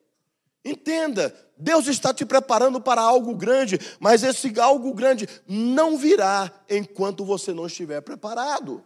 Entenda, 0.64 1.34
Deus 1.58 1.88
está 1.88 2.14
te 2.14 2.26
preparando 2.26 2.82
para 2.82 3.00
algo 3.00 3.34
grande, 3.34 3.80
mas 3.98 4.24
esse 4.24 4.60
algo 4.60 4.94
grande 4.94 5.26
não 5.48 5.98
virá 5.98 6.52
enquanto 6.70 7.24
você 7.24 7.54
não 7.54 7.66
estiver 7.66 8.02
preparado. 8.02 8.84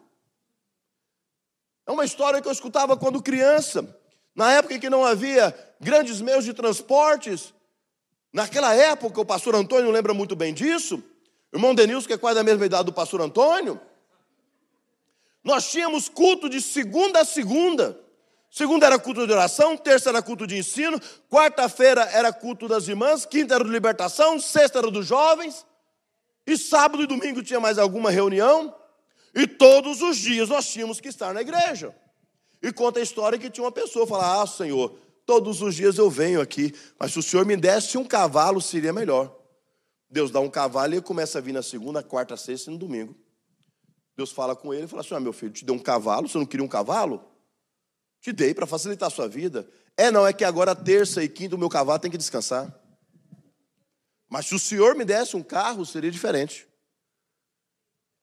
É 1.87 1.91
uma 1.91 2.05
história 2.05 2.39
que 2.43 2.47
eu 2.47 2.51
escutava 2.51 2.95
quando 2.95 3.23
criança, 3.23 3.99
na 4.35 4.51
época 4.53 4.75
em 4.75 4.79
que 4.79 4.87
não 4.87 5.03
havia 5.03 5.51
grandes 5.81 6.21
meios 6.21 6.45
de 6.45 6.53
transportes. 6.53 7.51
Naquela 8.31 8.71
época, 8.75 9.19
o 9.19 9.25
pastor 9.25 9.55
Antônio 9.55 9.89
lembra 9.89 10.13
muito 10.13 10.35
bem 10.35 10.53
disso. 10.53 11.03
O 11.51 11.57
irmão 11.57 11.73
Denilson, 11.73 12.05
que 12.05 12.13
é 12.13 12.19
quase 12.19 12.35
da 12.35 12.43
mesma 12.43 12.67
idade 12.67 12.83
do 12.83 12.93
pastor 12.93 13.19
Antônio. 13.19 13.81
Nós 15.43 15.71
tínhamos 15.71 16.07
culto 16.07 16.47
de 16.47 16.61
segunda 16.61 17.21
a 17.21 17.25
segunda. 17.25 18.04
Segunda 18.55 18.85
era 18.85 18.97
culto 18.97 19.27
de 19.27 19.33
oração, 19.33 19.75
terça 19.75 20.07
era 20.07 20.21
culto 20.21 20.47
de 20.47 20.57
ensino, 20.57 20.97
quarta-feira 21.29 22.03
era 22.13 22.31
culto 22.31 22.69
das 22.69 22.88
irmãs, 22.88 23.25
quinta 23.25 23.55
era 23.55 23.65
de 23.65 23.69
libertação, 23.69 24.39
sexta 24.39 24.79
era 24.79 24.89
dos 24.89 25.05
jovens, 25.05 25.65
e 26.47 26.57
sábado 26.57 27.03
e 27.03 27.05
domingo 27.05 27.43
tinha 27.43 27.59
mais 27.59 27.77
alguma 27.77 28.09
reunião, 28.09 28.74
e 29.35 29.45
todos 29.45 30.01
os 30.01 30.15
dias 30.15 30.47
nós 30.47 30.71
tínhamos 30.71 31.01
que 31.01 31.09
estar 31.09 31.33
na 31.33 31.41
igreja. 31.41 31.93
E 32.63 32.71
conta 32.71 33.01
a 33.01 33.03
história 33.03 33.38
que 33.38 33.50
tinha 33.50 33.65
uma 33.65 33.74
pessoa 33.74 34.07
falar: 34.07 34.41
Ah, 34.41 34.47
Senhor, 34.47 34.97
todos 35.25 35.62
os 35.62 35.75
dias 35.75 35.97
eu 35.97 36.09
venho 36.09 36.39
aqui, 36.39 36.74
mas 36.97 37.12
se 37.12 37.19
o 37.19 37.24
Senhor 37.24 37.45
me 37.45 37.57
desse 37.57 37.97
um 37.97 38.05
cavalo, 38.05 38.62
seria 38.62 38.93
melhor. 38.93 39.38
Deus 40.09 40.32
dá 40.32 40.39
um 40.39 40.49
cavalo 40.49 40.93
e 40.93 40.95
ele 40.95 41.01
começa 41.01 41.39
a 41.39 41.41
vir 41.41 41.51
na 41.51 41.62
segunda, 41.62 42.01
quarta, 42.01 42.38
sexta 42.38 42.69
e 42.69 42.73
no 42.73 42.80
domingo. 42.80 43.17
Deus 44.15 44.32
fala 44.32 44.56
com 44.56 44.73
ele 44.73 44.86
e 44.86 44.88
fala 44.88 45.01
assim: 45.01 45.13
ah, 45.13 45.19
meu 45.19 45.34
filho, 45.34 45.51
te 45.51 45.65
deu 45.65 45.75
um 45.75 45.80
cavalo, 45.80 46.30
você 46.30 46.38
não 46.38 46.45
queria 46.45 46.65
um 46.65 46.69
cavalo? 46.69 47.35
Te 48.25 48.33
dei 48.33 48.55
para 48.55 48.65
facilitar 48.65 49.05
a 49.05 49.11
sua 49.11 49.27
vida. 49.27 49.69
É, 49.95 50.09
não, 50.09 50.25
é 50.25 50.33
que 50.33 50.43
agora 50.43 50.75
terça 50.75 51.23
e 51.23 51.29
quinta 51.29 51.55
o 51.55 51.59
meu 51.59 51.69
cavalo 51.69 51.99
tem 51.99 52.09
que 52.09 52.17
descansar. 52.17 52.75
Mas 54.27 54.47
se 54.47 54.55
o 54.55 54.57
Senhor 54.57 54.95
me 54.95 55.05
desse 55.05 55.38
um 55.38 55.43
carro, 55.43 55.85
seria 55.85 56.09
diferente. 56.09 56.67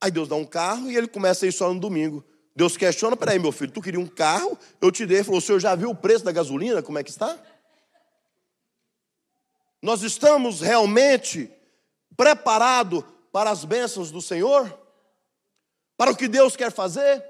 Aí 0.01 0.11
Deus 0.11 0.27
dá 0.27 0.35
um 0.35 0.45
carro 0.45 0.91
e 0.91 0.97
ele 0.97 1.07
começa 1.07 1.45
a 1.47 1.49
ir 1.49 1.53
só 1.53 1.73
no 1.73 1.79
domingo. 1.79 2.25
Deus 2.57 2.77
questiona, 2.77 3.17
peraí, 3.17 3.39
meu 3.39 3.53
filho, 3.53 3.71
tu 3.71 3.81
queria 3.81 4.01
um 4.01 4.09
carro, 4.09 4.59
eu 4.81 4.91
te 4.91 5.07
dei. 5.07 5.19
Ele 5.19 5.25
falou, 5.25 5.39
o 5.39 5.41
senhor 5.41 5.61
já 5.61 5.73
viu 5.77 5.91
o 5.91 5.95
preço 5.95 6.25
da 6.25 6.33
gasolina, 6.33 6.83
como 6.83 6.99
é 6.99 7.05
que 7.05 7.11
está? 7.11 7.41
Nós 9.81 10.03
estamos 10.03 10.61
realmente 10.61 11.49
preparados 12.17 13.05
para 13.31 13.51
as 13.51 13.65
bênçãos 13.65 14.11
do 14.11 14.21
Senhor? 14.21 14.83
para 16.03 16.11
o 16.11 16.17
que 16.17 16.27
Deus 16.27 16.57
quer 16.57 16.73
fazer. 16.73 17.25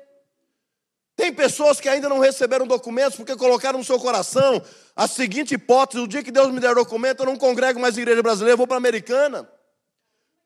Tem 1.15 1.33
pessoas 1.33 1.81
que 1.81 1.89
ainda 1.89 2.09
não 2.09 2.19
receberam 2.19 2.67
documentos 2.67 3.17
porque 3.17 3.37
colocaram 3.37 3.79
no 3.79 3.85
seu 3.85 3.99
coração 3.99 4.63
a 4.97 5.07
seguinte 5.07 5.55
hipótese: 5.55 6.03
o 6.03 6.09
dia 6.09 6.23
que 6.23 6.33
Deus 6.33 6.53
me 6.53 6.61
der 6.61 6.75
documento, 6.75 7.21
eu 7.21 7.27
não 7.27 7.37
congrego 7.37 7.79
mais 7.79 7.97
igreja 7.97 8.23
brasileira, 8.23 8.55
eu 8.55 8.59
vou 8.59 8.67
para 8.67 8.77
a 8.77 8.79
americana. 8.79 9.49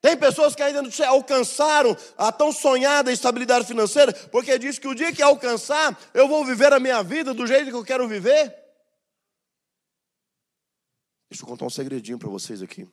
Tem 0.01 0.17
pessoas 0.17 0.55
que 0.55 0.63
ainda 0.63 0.83
não 0.83 0.91
alcançaram 1.09 1.97
a 2.17 2.31
tão 2.31 2.53
sonhada 2.53 3.13
estabilidade 3.13 3.67
financeira, 3.67 4.13
porque 4.31 4.59
diz 4.59 4.79
que 4.79 4.87
o 4.87 4.95
dia 4.95 5.13
que 5.13 5.23
alcançar, 5.23 5.99
eu 6.15 6.29
vou 6.29 6.45
viver 6.45 6.73
a 6.73 6.79
minha 6.79 7.03
vida 7.03 7.33
do 7.33 7.47
jeito 7.47 7.71
que 7.71 7.77
eu 7.77 7.85
quero 7.85 8.07
viver. 8.07 8.55
Deixa 11.31 11.43
eu 11.43 11.49
contar 11.49 11.65
um 11.65 11.71
segredinho 11.71 12.19
para 12.19 12.29
vocês 12.29 12.63
aqui. 12.63 12.87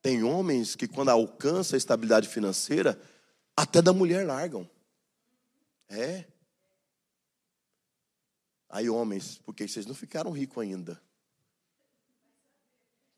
Tem 0.00 0.22
homens 0.22 0.74
que, 0.74 0.88
quando 0.88 1.10
alcançam 1.10 1.76
a 1.76 1.78
estabilidade 1.78 2.28
financeira, 2.28 2.98
até 3.56 3.82
da 3.82 3.92
mulher 3.92 4.26
largam. 4.26 4.68
É. 5.88 6.24
Aí, 8.68 8.90
homens, 8.90 9.38
porque 9.38 9.68
vocês 9.68 9.86
não 9.86 9.94
ficaram 9.94 10.30
ricos 10.30 10.62
ainda? 10.62 11.00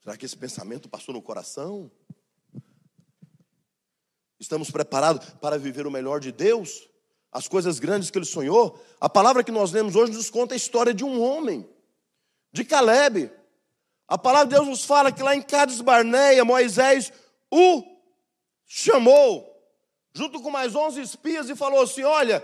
Será 0.02 0.16
que 0.16 0.26
esse 0.26 0.36
pensamento 0.36 0.88
passou 0.88 1.14
no 1.14 1.22
coração? 1.22 1.90
Estamos 4.38 4.70
preparados 4.70 5.30
para 5.40 5.58
viver 5.58 5.86
o 5.86 5.90
melhor 5.90 6.20
de 6.20 6.30
Deus? 6.30 6.88
As 7.32 7.48
coisas 7.48 7.78
grandes 7.78 8.10
que 8.10 8.18
ele 8.18 8.26
sonhou? 8.26 8.80
A 9.00 9.08
palavra 9.08 9.42
que 9.42 9.50
nós 9.50 9.72
lemos 9.72 9.96
hoje 9.96 10.12
nos 10.12 10.30
conta 10.30 10.54
a 10.54 10.56
história 10.56 10.92
de 10.92 11.04
um 11.04 11.22
homem, 11.22 11.68
de 12.52 12.64
Caleb. 12.64 13.30
A 14.06 14.16
palavra 14.16 14.48
de 14.48 14.54
Deus 14.54 14.66
nos 14.66 14.84
fala 14.84 15.10
que 15.10 15.22
lá 15.22 15.34
em 15.34 15.42
Cades 15.42 15.80
Barneia, 15.80 16.44
Moisés 16.44 17.12
o 17.50 17.82
chamou 18.66 19.56
junto 20.16 20.40
com 20.40 20.50
mais 20.50 20.74
onze 20.74 21.00
espias, 21.00 21.50
e 21.50 21.54
falou 21.54 21.82
assim: 21.82 22.02
Olha, 22.02 22.42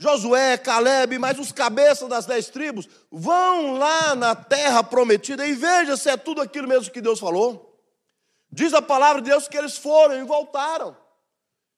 Josué, 0.00 0.56
Caleb, 0.56 1.18
mais 1.18 1.38
os 1.38 1.52
cabeças 1.52 2.08
das 2.08 2.24
dez 2.24 2.48
tribos, 2.48 2.88
vão 3.12 3.74
lá 3.74 4.14
na 4.14 4.34
terra 4.34 4.82
prometida 4.82 5.46
e 5.46 5.52
veja 5.52 5.94
se 5.94 6.08
é 6.08 6.16
tudo 6.16 6.40
aquilo 6.40 6.66
mesmo 6.66 6.90
que 6.90 7.02
Deus 7.02 7.20
falou. 7.20 7.78
Diz 8.50 8.72
a 8.72 8.80
palavra 8.80 9.20
de 9.20 9.28
Deus 9.28 9.46
que 9.46 9.58
eles 9.58 9.76
foram 9.76 10.18
e 10.18 10.24
voltaram. 10.24 10.96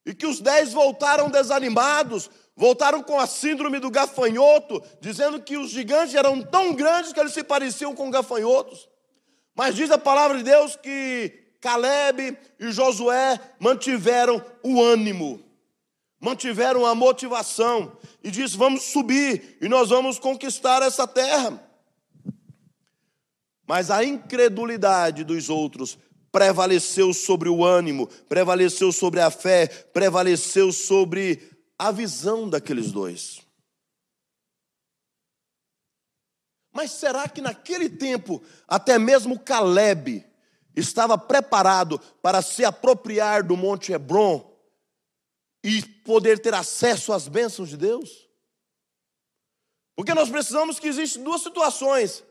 E 0.07 0.15
que 0.15 0.25
os 0.25 0.41
dez 0.41 0.73
voltaram 0.73 1.29
desanimados, 1.29 2.31
voltaram 2.57 3.03
com 3.03 3.19
a 3.19 3.27
síndrome 3.27 3.81
do 3.81 3.91
gafanhoto, 3.91 4.81
dizendo 5.01 5.43
que 5.43 5.57
os 5.57 5.71
gigantes 5.71 6.15
eram 6.15 6.41
tão 6.41 6.75
grandes 6.75 7.13
que 7.13 7.19
eles 7.19 7.35
se 7.35 7.43
pareciam 7.43 7.93
com 7.93 8.09
gafanhotos. 8.09 8.89
Mas 9.53 9.75
diz 9.75 9.91
a 9.91 9.99
palavra 9.99 10.39
de 10.39 10.45
Deus 10.45 10.77
que 10.77 11.57
Caleb 11.61 12.39
e 12.61 12.71
Josué 12.71 13.41
mantiveram 13.59 14.41
o 14.63 14.81
ânimo, 14.81 15.43
mantiveram 16.23 16.87
a 16.87 16.95
motivação 16.95 17.99
e 18.23 18.31
disse: 18.31 18.57
Vamos 18.57 18.85
subir 18.85 19.59
e 19.61 19.69
nós 19.69 19.91
vamos 19.91 20.21
conquistar 20.21 20.81
essa 20.81 21.07
terra. 21.07 21.61
Mas 23.67 23.91
a 23.91 24.05
incredulidade 24.05 25.25
dos 25.25 25.51
outros 25.51 25.99
prevaleceu 26.31 27.13
sobre 27.13 27.49
o 27.49 27.65
ânimo, 27.65 28.07
prevaleceu 28.29 28.93
sobre 28.93 29.21
a 29.21 29.31
fé, 29.31 29.67
prevaleceu 29.67 30.73
sobre 30.73 31.51
a 31.79 31.91
visão 31.91 32.49
daqueles 32.49 32.93
dois. 32.93 33.43
Mas 36.73 36.93
será 36.93 37.29
que 37.29 37.43
naquele 37.43 37.89
tempo, 37.91 38.43
até 38.67 38.99
mesmo 38.99 39.39
Caleb, 39.39 40.25
estava 40.75 41.19
preparado 41.19 41.99
para 42.23 42.41
se 42.41 42.65
apropriar 42.65 43.43
do 43.43 43.57
Monte 43.57 43.93
Hebron 43.93 44.52
e 45.63 45.83
poder 45.83 46.39
ter 46.39 46.55
acesso 46.55 47.13
às 47.13 47.29
bênçãos 47.29 47.69
de 47.69 47.77
Deus? 47.77 48.29
Porque 49.95 50.15
nós 50.15 50.29
precisamos 50.29 50.81
que 50.81 50.89
existem 50.89 51.23
duas 51.23 51.43
situações. 51.43 52.25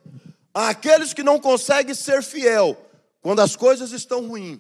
Há 0.54 0.70
aqueles 0.70 1.14
que 1.14 1.24
não 1.24 1.40
conseguem 1.40 1.96
ser 1.96 2.24
fiel 2.24 2.78
quando 3.22 3.40
as 3.40 3.56
coisas 3.56 3.92
estão 3.92 4.28
ruins, 4.28 4.60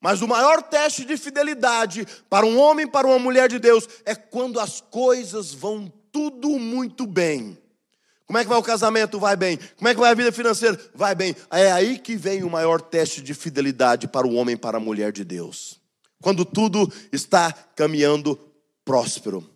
Mas 0.00 0.20
o 0.20 0.28
maior 0.28 0.62
teste 0.62 1.04
de 1.04 1.16
fidelidade 1.16 2.06
para 2.28 2.46
um 2.46 2.58
homem, 2.58 2.86
para 2.86 3.06
uma 3.06 3.18
mulher 3.18 3.48
de 3.48 3.58
Deus, 3.58 3.88
é 4.04 4.14
quando 4.14 4.60
as 4.60 4.80
coisas 4.80 5.52
vão 5.52 5.90
tudo 6.12 6.50
muito 6.58 7.06
bem. 7.06 7.58
Como 8.26 8.38
é 8.38 8.42
que 8.42 8.48
vai 8.48 8.58
o 8.58 8.62
casamento? 8.62 9.18
Vai 9.18 9.36
bem. 9.36 9.58
Como 9.76 9.88
é 9.88 9.94
que 9.94 10.00
vai 10.00 10.10
a 10.10 10.14
vida 10.14 10.30
financeira? 10.30 10.78
Vai 10.94 11.14
bem. 11.14 11.34
É 11.50 11.72
aí 11.72 11.98
que 11.98 12.16
vem 12.16 12.44
o 12.44 12.50
maior 12.50 12.80
teste 12.80 13.22
de 13.22 13.32
fidelidade 13.34 14.06
para 14.06 14.26
o 14.26 14.34
homem, 14.34 14.56
para 14.56 14.76
a 14.76 14.80
mulher 14.80 15.12
de 15.12 15.24
Deus. 15.24 15.80
Quando 16.22 16.44
tudo 16.44 16.92
está 17.12 17.52
caminhando 17.52 18.38
próspero. 18.84 19.48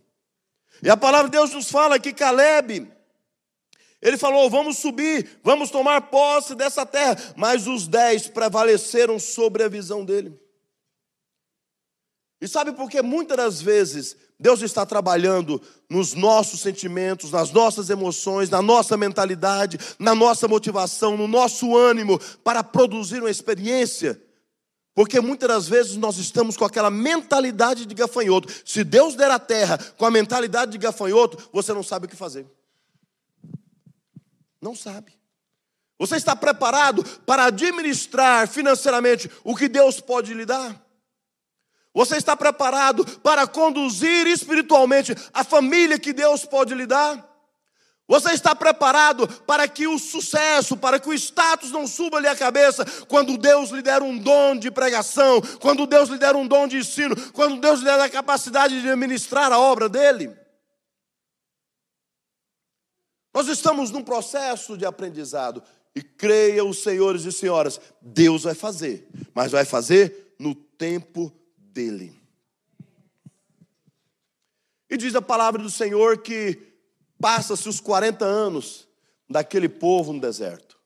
E 0.82 0.88
a 0.90 0.96
palavra 0.96 1.28
de 1.28 1.36
Deus 1.36 1.52
nos 1.52 1.70
fala 1.70 1.98
que 1.98 2.12
Caleb, 2.12 2.90
ele 4.00 4.16
falou: 4.16 4.48
vamos 4.48 4.78
subir, 4.78 5.40
vamos 5.42 5.70
tomar 5.70 6.02
posse 6.02 6.54
dessa 6.54 6.86
terra. 6.86 7.16
Mas 7.36 7.66
os 7.66 7.86
dez 7.86 8.26
prevaleceram 8.28 9.18
sobre 9.18 9.62
a 9.62 9.68
visão 9.68 10.04
dele. 10.04 10.38
E 12.40 12.48
sabe 12.48 12.72
por 12.72 12.88
que 12.88 13.02
muitas 13.02 13.36
das 13.36 13.60
vezes 13.60 14.16
Deus 14.38 14.62
está 14.62 14.86
trabalhando 14.86 15.60
nos 15.90 16.14
nossos 16.14 16.60
sentimentos, 16.60 17.30
nas 17.30 17.52
nossas 17.52 17.90
emoções, 17.90 18.48
na 18.48 18.62
nossa 18.62 18.96
mentalidade, 18.96 19.78
na 19.98 20.14
nossa 20.14 20.48
motivação, 20.48 21.18
no 21.18 21.28
nosso 21.28 21.76
ânimo 21.76 22.18
para 22.42 22.64
produzir 22.64 23.20
uma 23.20 23.30
experiência. 23.30 24.18
Porque 25.00 25.18
muitas 25.18 25.48
das 25.48 25.66
vezes 25.66 25.96
nós 25.96 26.18
estamos 26.18 26.58
com 26.58 26.64
aquela 26.66 26.90
mentalidade 26.90 27.86
de 27.86 27.94
gafanhoto. 27.94 28.52
Se 28.66 28.84
Deus 28.84 29.14
der 29.14 29.30
a 29.30 29.38
terra 29.38 29.78
com 29.96 30.04
a 30.04 30.10
mentalidade 30.10 30.72
de 30.72 30.76
gafanhoto, 30.76 31.48
você 31.50 31.72
não 31.72 31.82
sabe 31.82 32.04
o 32.04 32.08
que 32.10 32.14
fazer. 32.14 32.46
Não 34.60 34.76
sabe. 34.76 35.18
Você 35.98 36.16
está 36.16 36.36
preparado 36.36 37.02
para 37.24 37.46
administrar 37.46 38.46
financeiramente 38.46 39.30
o 39.42 39.56
que 39.56 39.70
Deus 39.70 40.02
pode 40.02 40.34
lhe 40.34 40.44
dar? 40.44 40.78
Você 41.94 42.18
está 42.18 42.36
preparado 42.36 43.02
para 43.20 43.46
conduzir 43.46 44.26
espiritualmente 44.26 45.16
a 45.32 45.42
família 45.42 45.98
que 45.98 46.12
Deus 46.12 46.44
pode 46.44 46.74
lhe 46.74 46.84
dar? 46.84 47.26
Você 48.10 48.32
está 48.32 48.56
preparado 48.56 49.28
para 49.44 49.68
que 49.68 49.86
o 49.86 49.96
sucesso, 49.96 50.76
para 50.76 50.98
que 50.98 51.08
o 51.08 51.14
status 51.14 51.70
não 51.70 51.86
suba-lhe 51.86 52.26
a 52.26 52.34
cabeça 52.34 52.84
quando 53.06 53.38
Deus 53.38 53.70
lhe 53.70 53.82
der 53.82 54.02
um 54.02 54.18
dom 54.18 54.56
de 54.56 54.68
pregação, 54.68 55.40
quando 55.60 55.86
Deus 55.86 56.08
lhe 56.08 56.18
der 56.18 56.34
um 56.34 56.44
dom 56.44 56.66
de 56.66 56.78
ensino, 56.78 57.14
quando 57.30 57.60
Deus 57.60 57.78
lhe 57.78 57.84
der 57.84 58.00
a 58.00 58.10
capacidade 58.10 58.82
de 58.82 58.90
administrar 58.90 59.52
a 59.52 59.60
obra 59.60 59.88
dele? 59.88 60.36
Nós 63.32 63.46
estamos 63.46 63.92
num 63.92 64.02
processo 64.02 64.76
de 64.76 64.84
aprendizado 64.84 65.62
e 65.94 66.02
creia 66.02 66.64
os 66.64 66.82
senhores 66.82 67.24
e 67.24 67.30
senhoras, 67.30 67.80
Deus 68.02 68.42
vai 68.42 68.56
fazer, 68.56 69.08
mas 69.32 69.52
vai 69.52 69.64
fazer 69.64 70.34
no 70.36 70.52
tempo 70.52 71.32
dele. 71.56 72.20
E 74.90 74.96
diz 74.96 75.14
a 75.14 75.22
palavra 75.22 75.62
do 75.62 75.70
Senhor 75.70 76.18
que 76.18 76.69
passa-se 77.20 77.68
os 77.68 77.80
40 77.80 78.24
anos 78.24 78.88
daquele 79.28 79.68
povo 79.68 80.12
no 80.12 80.20
deserto. 80.20 80.80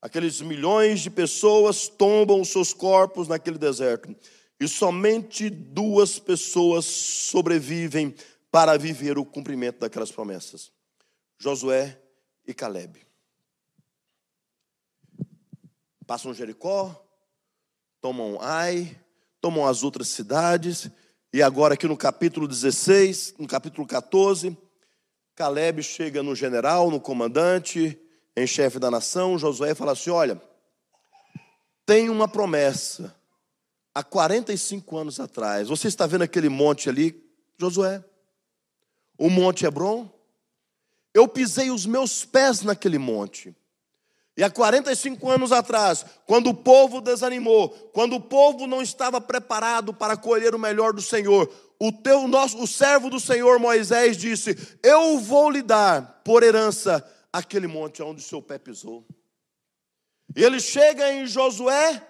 Aqueles 0.00 0.40
milhões 0.40 1.00
de 1.00 1.10
pessoas 1.10 1.88
tombam 1.88 2.40
os 2.40 2.48
seus 2.48 2.72
corpos 2.72 3.26
naquele 3.26 3.58
deserto. 3.58 4.14
E 4.60 4.68
somente 4.68 5.50
duas 5.50 6.18
pessoas 6.18 6.84
sobrevivem 6.84 8.14
para 8.50 8.78
viver 8.78 9.18
o 9.18 9.24
cumprimento 9.24 9.80
daquelas 9.80 10.12
promessas: 10.12 10.70
Josué 11.38 12.00
e 12.46 12.54
Caleb. 12.54 13.04
Passam 16.06 16.34
Jericó, 16.34 17.02
tomam 18.00 18.38
Ai, 18.40 19.00
tomam 19.40 19.66
as 19.66 19.82
outras 19.82 20.08
cidades, 20.08 20.90
e 21.34 21.42
agora 21.42 21.74
aqui 21.74 21.88
no 21.88 21.96
capítulo 21.96 22.46
16, 22.46 23.34
no 23.40 23.48
capítulo 23.48 23.84
14, 23.84 24.56
Caleb 25.34 25.82
chega 25.82 26.22
no 26.22 26.32
general, 26.32 26.92
no 26.92 27.00
comandante, 27.00 28.00
em 28.36 28.46
chefe 28.46 28.78
da 28.78 28.88
nação, 28.88 29.36
Josué 29.36 29.74
fala 29.74 29.90
assim: 29.90 30.10
Olha, 30.10 30.40
tem 31.84 32.08
uma 32.08 32.28
promessa, 32.28 33.12
há 33.92 34.04
45 34.04 34.96
anos 34.96 35.18
atrás, 35.18 35.66
você 35.66 35.88
está 35.88 36.06
vendo 36.06 36.22
aquele 36.22 36.48
monte 36.48 36.88
ali, 36.88 37.20
Josué? 37.58 38.04
O 39.18 39.28
monte 39.28 39.66
Hebron? 39.66 40.08
Eu 41.12 41.26
pisei 41.26 41.68
os 41.68 41.84
meus 41.84 42.24
pés 42.24 42.62
naquele 42.62 42.96
monte. 42.96 43.52
E 44.36 44.42
há 44.42 44.50
45 44.50 45.30
anos 45.30 45.52
atrás, 45.52 46.04
quando 46.26 46.50
o 46.50 46.54
povo 46.54 47.00
desanimou, 47.00 47.68
quando 47.92 48.16
o 48.16 48.20
povo 48.20 48.66
não 48.66 48.82
estava 48.82 49.20
preparado 49.20 49.94
para 49.94 50.16
colher 50.16 50.54
o 50.54 50.58
melhor 50.58 50.92
do 50.92 51.00
Senhor, 51.00 51.52
o 51.78 51.92
teu 51.92 52.26
nosso, 52.26 52.60
o 52.60 52.66
servo 52.66 53.08
do 53.08 53.20
Senhor 53.20 53.60
Moisés 53.60 54.16
disse: 54.16 54.56
"Eu 54.82 55.18
vou 55.18 55.50
lhe 55.50 55.62
dar 55.62 56.22
por 56.24 56.42
herança 56.42 57.08
aquele 57.32 57.68
monte 57.68 58.02
onde 58.02 58.20
o 58.20 58.24
seu 58.24 58.42
pé 58.42 58.58
pisou". 58.58 59.06
E 60.36 60.42
ele 60.42 60.58
chega 60.58 61.12
em 61.12 61.26
Josué 61.26 62.04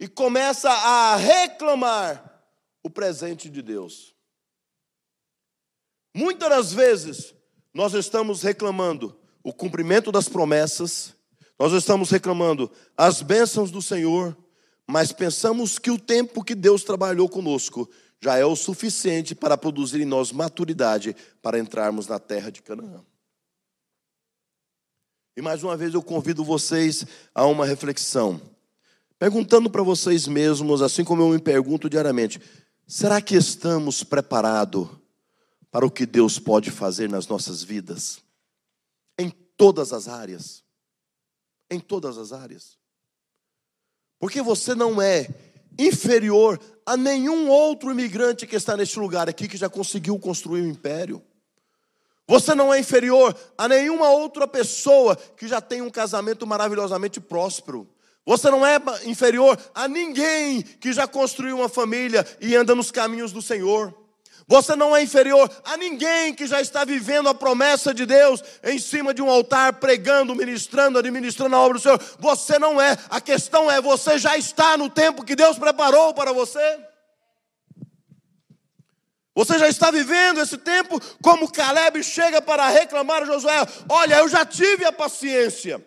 e 0.00 0.08
começa 0.08 0.70
a 0.70 1.14
reclamar 1.14 2.42
o 2.82 2.90
presente 2.90 3.48
de 3.48 3.62
Deus. 3.62 4.12
Muitas 6.12 6.48
das 6.48 6.72
vezes 6.72 7.32
nós 7.72 7.94
estamos 7.94 8.42
reclamando 8.42 9.21
o 9.42 9.52
cumprimento 9.52 10.12
das 10.12 10.28
promessas, 10.28 11.14
nós 11.58 11.72
estamos 11.72 12.10
reclamando 12.10 12.70
as 12.96 13.22
bênçãos 13.22 13.70
do 13.70 13.82
Senhor, 13.82 14.36
mas 14.86 15.12
pensamos 15.12 15.78
que 15.78 15.90
o 15.90 15.98
tempo 15.98 16.44
que 16.44 16.54
Deus 16.54 16.82
trabalhou 16.82 17.28
conosco 17.28 17.88
já 18.20 18.36
é 18.36 18.44
o 18.44 18.54
suficiente 18.54 19.34
para 19.34 19.58
produzir 19.58 20.00
em 20.00 20.04
nós 20.04 20.30
maturidade 20.30 21.16
para 21.40 21.58
entrarmos 21.58 22.06
na 22.06 22.18
terra 22.18 22.50
de 22.50 22.62
Canaã. 22.62 23.04
E 25.36 25.42
mais 25.42 25.62
uma 25.64 25.76
vez 25.76 25.94
eu 25.94 26.02
convido 26.02 26.44
vocês 26.44 27.06
a 27.34 27.46
uma 27.46 27.66
reflexão, 27.66 28.40
perguntando 29.18 29.70
para 29.70 29.82
vocês 29.82 30.28
mesmos, 30.28 30.82
assim 30.82 31.02
como 31.02 31.22
eu 31.22 31.30
me 31.30 31.38
pergunto 31.38 31.88
diariamente: 31.88 32.40
será 32.86 33.20
que 33.20 33.34
estamos 33.34 34.04
preparados 34.04 34.88
para 35.70 35.86
o 35.86 35.90
que 35.90 36.04
Deus 36.04 36.38
pode 36.38 36.70
fazer 36.70 37.08
nas 37.08 37.26
nossas 37.26 37.62
vidas? 37.62 38.20
Todas 39.56 39.92
as 39.92 40.08
áreas. 40.08 40.64
Em 41.70 41.80
todas 41.80 42.18
as 42.18 42.32
áreas. 42.32 42.78
Porque 44.18 44.40
você 44.42 44.74
não 44.74 45.00
é 45.00 45.28
inferior 45.78 46.60
a 46.84 46.96
nenhum 46.96 47.48
outro 47.48 47.90
imigrante 47.90 48.46
que 48.46 48.56
está 48.56 48.76
neste 48.76 48.98
lugar 48.98 49.28
aqui 49.28 49.48
que 49.48 49.56
já 49.56 49.68
conseguiu 49.68 50.18
construir 50.18 50.62
um 50.62 50.68
império. 50.68 51.22
Você 52.28 52.54
não 52.54 52.72
é 52.72 52.78
inferior 52.78 53.36
a 53.58 53.68
nenhuma 53.68 54.10
outra 54.10 54.46
pessoa 54.46 55.16
que 55.16 55.48
já 55.48 55.60
tem 55.60 55.82
um 55.82 55.90
casamento 55.90 56.46
maravilhosamente 56.46 57.20
próspero. 57.20 57.88
Você 58.24 58.50
não 58.50 58.64
é 58.64 58.80
inferior 59.04 59.58
a 59.74 59.88
ninguém 59.88 60.62
que 60.62 60.92
já 60.92 61.08
construiu 61.08 61.56
uma 61.56 61.68
família 61.68 62.24
e 62.40 62.54
anda 62.54 62.74
nos 62.74 62.90
caminhos 62.90 63.32
do 63.32 63.42
Senhor. 63.42 63.92
Você 64.46 64.74
não 64.74 64.94
é 64.96 65.02
inferior 65.02 65.50
a 65.64 65.76
ninguém 65.76 66.34
que 66.34 66.46
já 66.46 66.60
está 66.60 66.84
vivendo 66.84 67.28
a 67.28 67.34
promessa 67.34 67.94
de 67.94 68.04
Deus 68.04 68.42
em 68.62 68.78
cima 68.78 69.14
de 69.14 69.22
um 69.22 69.30
altar, 69.30 69.74
pregando, 69.74 70.34
ministrando, 70.34 70.98
administrando 70.98 71.54
a 71.54 71.60
obra 71.60 71.78
do 71.78 71.82
Senhor. 71.82 72.00
Você 72.18 72.58
não 72.58 72.80
é. 72.80 72.96
A 73.08 73.20
questão 73.20 73.70
é: 73.70 73.80
você 73.80 74.18
já 74.18 74.36
está 74.36 74.76
no 74.76 74.90
tempo 74.90 75.24
que 75.24 75.36
Deus 75.36 75.58
preparou 75.58 76.12
para 76.12 76.32
você? 76.32 76.80
Você 79.34 79.58
já 79.58 79.68
está 79.68 79.90
vivendo 79.90 80.40
esse 80.40 80.58
tempo 80.58 81.00
como 81.22 81.50
Caleb 81.50 82.02
chega 82.02 82.42
para 82.42 82.68
reclamar 82.68 83.22
a 83.22 83.26
Josué: 83.26 83.66
Olha, 83.88 84.16
eu 84.16 84.28
já 84.28 84.44
tive 84.44 84.84
a 84.84 84.92
paciência. 84.92 85.84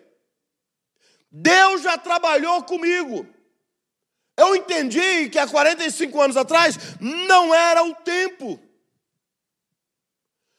Deus 1.30 1.82
já 1.82 1.98
trabalhou 1.98 2.62
comigo. 2.62 3.26
Eu 4.36 4.54
entendi 4.54 5.28
que 5.30 5.38
há 5.38 5.46
45 5.46 6.20
anos 6.20 6.36
atrás 6.36 6.78
não 7.00 7.54
era 7.54 7.82
o 7.82 7.94
tempo. 7.94 8.60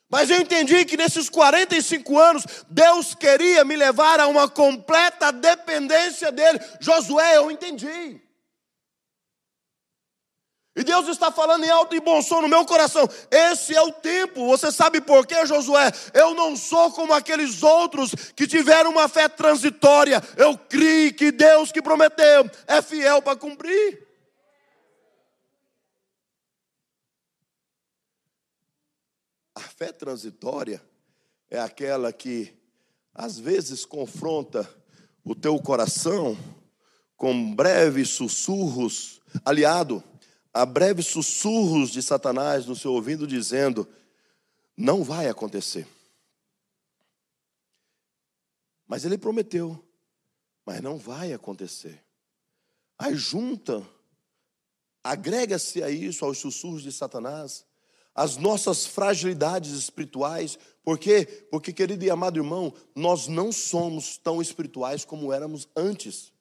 Mas 0.10 0.30
eu 0.30 0.38
entendi 0.38 0.86
que 0.86 0.98
nesses 0.98 1.30
45 1.30 2.18
anos 2.18 2.46
Deus 2.70 3.14
queria 3.14 3.64
me 3.66 3.76
levar 3.76 4.20
a 4.20 4.28
uma 4.28 4.48
completa 4.48 5.32
dependência 5.32 6.32
dele. 6.32 6.60
Josué, 6.80 7.38
eu 7.38 7.52
entendi. 7.52 8.22
E 10.78 10.84
Deus 10.84 11.08
está 11.08 11.32
falando 11.32 11.64
em 11.64 11.70
alto 11.72 11.96
e 11.96 12.00
bom 12.00 12.22
som 12.22 12.40
no 12.40 12.48
meu 12.48 12.64
coração. 12.64 13.10
Esse 13.32 13.76
é 13.76 13.82
o 13.82 13.92
tempo. 13.92 14.46
Você 14.46 14.72
sabe 14.72 15.02
por 15.02 15.26
quê, 15.26 15.44
Josué? 15.44 15.92
Eu 16.14 16.36
não 16.36 16.56
sou 16.56 16.92
como 16.92 17.14
aqueles 17.14 17.64
outros 17.64 18.14
que 18.36 18.46
tiveram 18.46 18.92
uma 18.92 19.10
fé 19.10 19.28
transitória. 19.28 20.22
Eu 20.38 20.56
criei 20.56 21.12
que 21.12 21.32
Deus 21.32 21.72
que 21.72 21.82
prometeu 21.82 22.48
é 22.68 22.80
fiel 22.84 23.24
para 23.24 23.36
cumprir. 23.36 24.06
A 29.56 29.62
fé 29.62 29.92
transitória 29.92 30.80
é 31.50 31.60
aquela 31.60 32.14
que 32.14 32.56
às 33.16 33.40
vezes 33.40 33.84
confronta 33.84 34.70
o 35.24 35.34
teu 35.34 35.60
coração 35.60 36.38
com 37.16 37.56
breves 37.56 38.10
sussurros, 38.10 39.20
aliado 39.44 40.04
a 40.58 40.66
breves 40.66 41.06
sussurros 41.06 41.92
de 41.92 42.02
Satanás 42.02 42.66
no 42.66 42.76
seu 42.76 42.92
ouvido, 42.94 43.28
dizendo: 43.28 43.88
Não 44.76 45.04
vai 45.04 45.28
acontecer. 45.28 45.88
Mas 48.88 49.06
ele 49.06 49.18
prometeu, 49.18 49.84
mas 50.66 50.82
não 50.82 50.98
vai 50.98 51.32
acontecer. 51.32 52.04
Aí 52.98 53.16
junta, 53.16 53.88
agrega-se 55.04 55.84
a 55.84 55.92
isso, 55.92 56.26
aos 56.26 56.40
sussurros 56.40 56.82
de 56.82 56.92
Satanás, 56.92 57.64
as 58.16 58.38
nossas 58.38 58.86
fragilidades 58.86 59.74
espirituais. 59.74 60.58
Por 60.84 60.98
quê? 60.98 61.26
Porque, 61.52 61.72
querido 61.72 62.04
e 62.04 62.10
amado 62.10 62.40
irmão, 62.40 62.74
nós 62.96 63.28
não 63.28 63.52
somos 63.52 64.18
tão 64.18 64.42
espirituais 64.42 65.06
como 65.06 65.32
éramos 65.32 65.68
antes. 65.76 66.32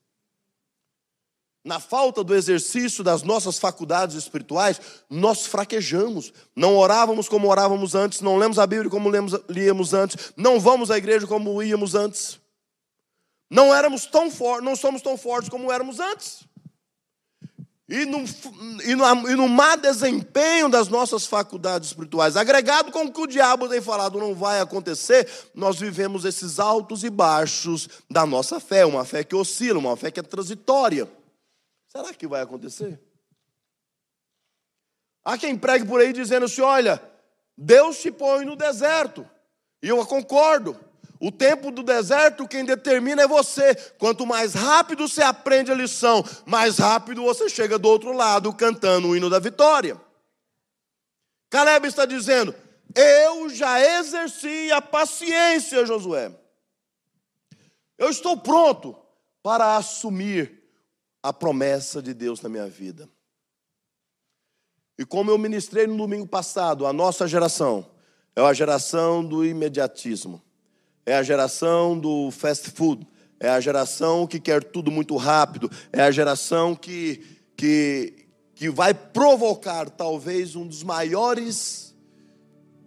Na 1.67 1.81
falta 1.81 2.23
do 2.23 2.33
exercício 2.33 3.03
das 3.03 3.25
nossas 3.25 3.59
faculdades 3.59 4.15
espirituais, 4.15 4.81
nós 5.11 5.47
fraquejamos. 5.47 6.33
Não 6.55 6.77
orávamos 6.77 7.29
como 7.29 7.49
orávamos 7.49 7.97
antes, 7.97 8.21
não 8.21 8.37
lemos 8.37 8.57
a 8.57 8.65
Bíblia 8.69 8.89
como 8.89 9.09
lemos, 9.09 9.35
líamos 9.49 9.93
antes, 9.93 10.33
não 10.37 10.61
vamos 10.61 10.93
à 10.93 10.97
igreja 10.97 11.27
como 11.27 11.61
íamos 11.61 11.97
antes. 11.97 12.39
Não 13.51 13.75
éramos 13.75 14.07
tão 14.07 14.31
fortes, 14.31 14.65
não 14.65 14.77
somos 14.77 15.03
tão 15.03 15.19
fortes 15.19 15.49
como 15.49 15.73
éramos 15.73 15.99
antes. 15.99 16.45
E 17.89 18.05
no, 18.05 18.25
e, 18.85 18.95
no, 18.95 19.31
e 19.31 19.35
no 19.35 19.49
má 19.49 19.75
desempenho 19.75 20.69
das 20.69 20.87
nossas 20.87 21.27
faculdades 21.27 21.89
espirituais, 21.89 22.37
agregado 22.37 22.93
com 22.93 23.07
o 23.07 23.13
que 23.13 23.21
o 23.21 23.27
diabo 23.27 23.69
tem 23.69 23.81
falado 23.81 24.21
não 24.21 24.37
vai 24.37 24.61
acontecer, 24.61 25.29
nós 25.53 25.81
vivemos 25.81 26.25
esses 26.25 26.61
altos 26.61 27.03
e 27.03 27.11
baixos 27.11 27.89
da 28.09 28.25
nossa 28.25 28.61
fé, 28.61 28.87
uma 28.87 29.05
fé 29.05 29.25
que 29.25 29.35
oscila, 29.35 29.81
uma 29.81 29.97
fé 29.97 30.13
que 30.13 30.21
é 30.21 30.23
transitória. 30.23 31.09
Será 31.89 32.13
que 32.13 32.27
vai 32.27 32.43
acontecer? 32.43 33.01
Há 35.25 35.37
quem 35.37 35.57
pregue 35.59 35.87
por 35.87 36.01
aí 36.01 36.13
dizendo 36.13 36.47
assim: 36.47 36.61
olha, 36.61 37.03
Deus 37.57 37.99
te 37.99 38.11
põe 38.11 38.45
no 38.45 38.55
deserto. 38.55 39.29
E 39.83 39.89
eu 39.89 40.05
concordo. 40.07 40.79
O 41.19 41.33
tempo 41.33 41.71
do 41.71 41.83
deserto, 41.83 42.47
quem 42.47 42.65
determina 42.65 43.23
é 43.23 43.27
você. 43.27 43.75
Quanto 43.99 44.27
mais 44.27 44.53
rápido 44.53 45.09
você 45.09 45.23
aprende 45.23 45.73
a 45.73 45.75
lição, 45.75 46.23
mais 46.45 46.79
rápido 46.79 47.23
você 47.23 47.49
chega 47.49 47.79
do 47.79 47.89
outro 47.89 48.13
lado 48.13 48.53
cantando 48.53 49.09
o 49.09 49.17
hino 49.17 49.31
da 49.31 49.39
vitória. 49.39 49.99
Caleb 51.49 51.89
está 51.89 52.05
dizendo: 52.05 52.55
Eu 52.95 53.49
já 53.49 53.81
exerci 53.81 54.71
a 54.71 54.83
paciência, 54.83 55.87
Josué. 55.87 56.31
Eu 57.97 58.11
estou 58.11 58.37
pronto 58.37 58.97
para 59.43 59.77
assumir 59.77 60.56
a 61.27 61.33
promessa 61.33 62.01
de 62.01 62.15
Deus 62.15 62.41
na 62.41 62.49
minha 62.49 62.69
vida. 62.69 63.09
E 64.97 65.05
como 65.05 65.29
eu 65.29 65.37
ministrei 65.37 65.85
no 65.85 65.97
domingo 65.97 66.27
passado, 66.27 66.87
a 66.87 66.93
nossa 66.93 67.27
geração 67.27 67.85
é 68.37 68.41
a 68.41 68.53
geração 68.53 69.25
do 69.25 69.45
imediatismo, 69.45 70.41
é 71.05 71.17
a 71.17 71.25
geração 71.25 71.99
do 71.99 72.31
fast 72.31 72.71
food, 72.71 73.05
é 73.41 73.49
a 73.49 73.59
geração 73.59 74.25
que 74.25 74.39
quer 74.39 74.63
tudo 74.63 74.89
muito 74.89 75.17
rápido, 75.17 75.69
é 75.93 76.03
a 76.03 76.13
geração 76.13 76.77
que, 76.77 77.21
que, 77.57 78.29
que 78.55 78.71
vai 78.71 78.95
provocar 78.95 79.91
talvez 79.91 80.55
um 80.55 80.65
dos 80.65 80.85
maiores 80.85 81.93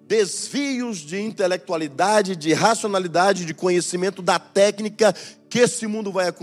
desvios 0.08 1.00
de 1.00 1.20
intelectualidade, 1.20 2.38
de 2.38 2.54
racionalidade, 2.54 3.44
de 3.44 3.54
conhecimento 3.54 4.22
da 4.22 4.40
técnica 4.40 5.14
que 5.50 5.60
esse 5.60 5.86
mundo 5.86 6.10
vai, 6.10 6.34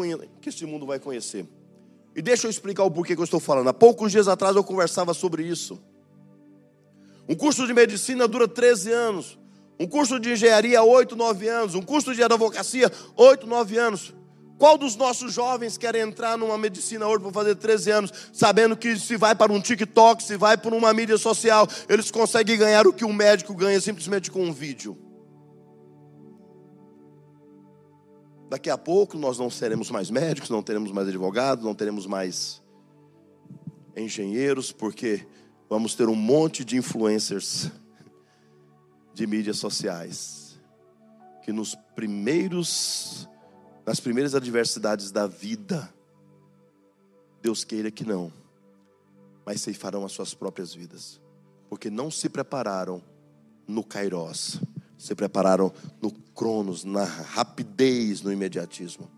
que 0.42 0.50
esse 0.50 0.66
mundo 0.66 0.84
vai 0.84 0.98
conhecer. 0.98 1.55
E 2.16 2.22
deixa 2.22 2.46
eu 2.46 2.50
explicar 2.50 2.82
o 2.82 2.90
porquê 2.90 3.14
que 3.14 3.20
eu 3.20 3.24
estou 3.24 3.38
falando. 3.38 3.68
Há 3.68 3.74
poucos 3.74 4.10
dias 4.10 4.26
atrás 4.26 4.56
eu 4.56 4.64
conversava 4.64 5.12
sobre 5.12 5.42
isso. 5.42 5.78
Um 7.28 7.34
curso 7.34 7.66
de 7.66 7.74
medicina 7.74 8.26
dura 8.26 8.48
13 8.48 8.90
anos. 8.90 9.38
Um 9.78 9.86
curso 9.86 10.18
de 10.18 10.32
engenharia, 10.32 10.82
8, 10.82 11.14
9 11.14 11.46
anos. 11.46 11.74
Um 11.74 11.82
curso 11.82 12.14
de 12.14 12.22
advocacia, 12.22 12.90
8, 13.14 13.46
9 13.46 13.76
anos. 13.76 14.14
Qual 14.56 14.78
dos 14.78 14.96
nossos 14.96 15.34
jovens 15.34 15.76
quer 15.76 15.94
entrar 15.96 16.38
numa 16.38 16.56
medicina 16.56 17.06
hoje 17.06 17.22
para 17.22 17.32
fazer 17.32 17.54
13 17.56 17.90
anos, 17.90 18.12
sabendo 18.32 18.74
que 18.74 18.98
se 18.98 19.18
vai 19.18 19.34
para 19.34 19.52
um 19.52 19.60
TikTok, 19.60 20.22
se 20.22 20.38
vai 20.38 20.56
para 20.56 20.74
uma 20.74 20.94
mídia 20.94 21.18
social, 21.18 21.68
eles 21.86 22.10
conseguem 22.10 22.56
ganhar 22.56 22.86
o 22.86 22.92
que 22.94 23.04
um 23.04 23.12
médico 23.12 23.54
ganha 23.54 23.78
simplesmente 23.78 24.30
com 24.30 24.42
um 24.42 24.54
vídeo? 24.54 24.96
Daqui 28.48 28.70
a 28.70 28.78
pouco 28.78 29.18
nós 29.18 29.38
não 29.38 29.50
seremos 29.50 29.90
mais 29.90 30.10
médicos, 30.10 30.50
não 30.50 30.62
teremos 30.62 30.92
mais 30.92 31.08
advogados, 31.08 31.64
não 31.64 31.74
teremos 31.74 32.06
mais 32.06 32.62
engenheiros, 33.96 34.70
porque 34.70 35.26
vamos 35.68 35.94
ter 35.94 36.08
um 36.08 36.14
monte 36.14 36.64
de 36.64 36.76
influencers 36.76 37.70
de 39.12 39.26
mídias 39.26 39.58
sociais 39.58 40.60
que 41.42 41.52
nos 41.52 41.74
primeiros 41.94 43.28
nas 43.84 44.00
primeiras 44.00 44.34
adversidades 44.34 45.10
da 45.12 45.26
vida 45.26 45.92
Deus 47.40 47.64
queira 47.64 47.90
que 47.90 48.04
não, 48.04 48.32
mas 49.44 49.60
ceifarão 49.60 50.04
as 50.04 50.12
suas 50.12 50.34
próprias 50.34 50.74
vidas, 50.74 51.20
porque 51.68 51.88
não 51.88 52.10
se 52.10 52.28
prepararam 52.28 53.02
no 53.66 53.82
Kairos 53.82 54.60
se 54.98 55.14
prepararam 55.14 55.72
no 56.00 56.10
cronos, 56.36 56.84
na 56.84 57.04
rapidez, 57.04 58.20
no 58.20 58.30
imediatismo. 58.30 59.10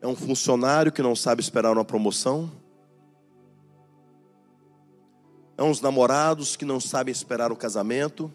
É 0.00 0.06
um 0.06 0.14
funcionário 0.14 0.92
que 0.92 1.02
não 1.02 1.16
sabe 1.16 1.40
esperar 1.40 1.72
uma 1.72 1.84
promoção. 1.84 2.52
É 5.56 5.62
uns 5.62 5.80
namorados 5.80 6.54
que 6.54 6.66
não 6.66 6.78
sabem 6.78 7.10
esperar 7.10 7.50
o 7.50 7.56
casamento. 7.56 8.30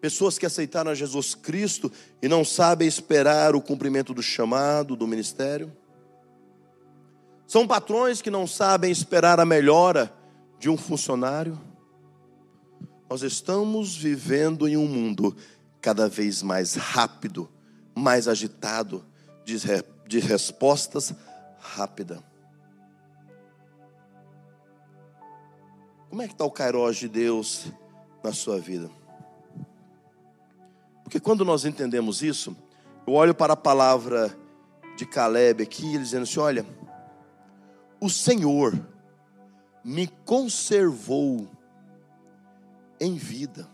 Pessoas 0.00 0.36
que 0.36 0.44
aceitaram 0.44 0.90
a 0.90 0.94
Jesus 0.94 1.36
Cristo 1.36 1.90
e 2.20 2.26
não 2.26 2.44
sabem 2.44 2.88
esperar 2.88 3.54
o 3.54 3.62
cumprimento 3.62 4.12
do 4.12 4.22
chamado, 4.22 4.96
do 4.96 5.06
ministério. 5.06 5.72
São 7.46 7.68
patrões 7.68 8.20
que 8.20 8.30
não 8.30 8.46
sabem 8.46 8.90
esperar 8.90 9.38
a 9.38 9.44
melhora 9.44 10.12
de 10.58 10.68
um 10.68 10.76
funcionário. 10.76 11.58
Nós 13.12 13.20
estamos 13.20 13.94
vivendo 13.94 14.66
em 14.66 14.74
um 14.74 14.86
mundo 14.86 15.36
cada 15.82 16.08
vez 16.08 16.42
mais 16.42 16.76
rápido, 16.76 17.46
mais 17.94 18.26
agitado, 18.26 19.04
de, 19.44 19.58
re, 19.58 19.84
de 20.08 20.18
respostas 20.18 21.12
rápidas. 21.58 22.22
Como 26.08 26.22
é 26.22 26.26
que 26.26 26.32
está 26.32 26.46
o 26.46 26.50
Kairos 26.50 26.96
de 26.96 27.06
Deus 27.06 27.66
na 28.24 28.32
sua 28.32 28.58
vida? 28.58 28.90
Porque 31.04 31.20
quando 31.20 31.44
nós 31.44 31.66
entendemos 31.66 32.22
isso, 32.22 32.56
eu 33.06 33.12
olho 33.12 33.34
para 33.34 33.52
a 33.52 33.58
palavra 33.58 34.34
de 34.96 35.04
Caleb 35.04 35.62
aqui, 35.62 35.98
dizendo 35.98 36.22
assim: 36.22 36.40
olha, 36.40 36.64
o 38.00 38.08
Senhor 38.08 38.72
me 39.84 40.06
conservou 40.24 41.46
em 43.02 43.16
vida. 43.16 43.68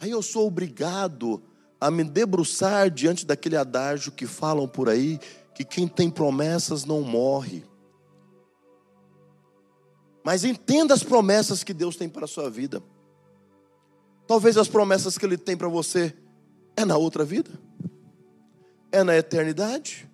Aí 0.00 0.10
eu 0.10 0.20
sou 0.20 0.48
obrigado 0.48 1.40
a 1.80 1.90
me 1.90 2.02
debruçar 2.02 2.90
diante 2.90 3.24
daquele 3.24 3.56
adágio 3.56 4.10
que 4.10 4.26
falam 4.26 4.66
por 4.66 4.88
aí, 4.88 5.20
que 5.54 5.64
quem 5.64 5.86
tem 5.86 6.10
promessas 6.10 6.84
não 6.84 7.02
morre. 7.02 7.64
Mas 10.24 10.44
entenda 10.44 10.92
as 10.92 11.04
promessas 11.04 11.62
que 11.62 11.72
Deus 11.72 11.96
tem 11.96 12.08
para 12.08 12.24
a 12.24 12.28
sua 12.28 12.50
vida. 12.50 12.82
Talvez 14.26 14.56
as 14.56 14.68
promessas 14.68 15.16
que 15.16 15.24
Ele 15.24 15.36
tem 15.36 15.56
para 15.56 15.68
você 15.68 16.14
é 16.76 16.84
na 16.84 16.96
outra 16.96 17.24
vida, 17.24 17.50
é 18.90 19.04
na 19.04 19.16
eternidade. 19.16 20.10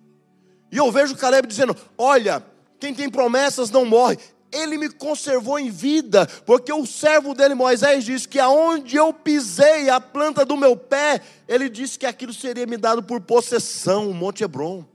E 0.71 0.77
eu 0.77 0.91
vejo 0.91 1.15
Caleb 1.15 1.47
dizendo: 1.47 1.75
Olha, 1.97 2.45
quem 2.79 2.93
tem 2.93 3.09
promessas 3.09 3.71
não 3.71 3.85
morre 3.85 4.17
ele 4.51 4.77
me 4.77 4.89
conservou 4.89 5.59
em 5.59 5.69
vida, 5.69 6.25
porque 6.45 6.71
o 6.73 6.85
servo 6.85 7.33
dele, 7.33 7.53
Moisés, 7.53 8.03
disse 8.03 8.27
que 8.27 8.39
aonde 8.39 8.95
eu 8.95 9.13
pisei 9.13 9.89
a 9.89 9.99
planta 10.01 10.45
do 10.45 10.57
meu 10.57 10.75
pé, 10.75 11.21
ele 11.47 11.69
disse 11.69 11.97
que 11.99 12.05
aquilo 12.05 12.33
seria 12.33 12.65
me 12.65 12.77
dado 12.77 13.03
por 13.03 13.21
possessão, 13.21 14.09
o 14.09 14.13
Monte 14.13 14.43
Hebron. 14.43 14.85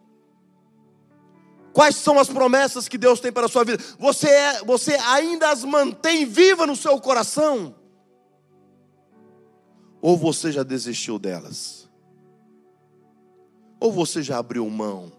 Quais 1.73 1.97
são 1.97 2.19
as 2.19 2.29
promessas 2.29 2.87
que 2.89 2.97
Deus 2.97 3.19
tem 3.19 3.33
para 3.33 3.47
a 3.47 3.49
sua 3.49 3.65
vida? 3.65 3.83
Você, 3.99 4.29
é, 4.29 4.63
você 4.65 4.95
ainda 4.95 5.51
as 5.51 5.65
mantém 5.65 6.25
viva 6.25 6.67
no 6.67 6.77
seu 6.77 7.01
coração? 7.01 7.75
Ou 10.01 10.17
você 10.17 10.53
já 10.53 10.63
desistiu 10.63 11.19
delas? 11.19 11.89
Ou 13.81 13.91
você 13.91 14.23
já 14.23 14.39
abriu 14.39 14.69
mão? 14.71 15.13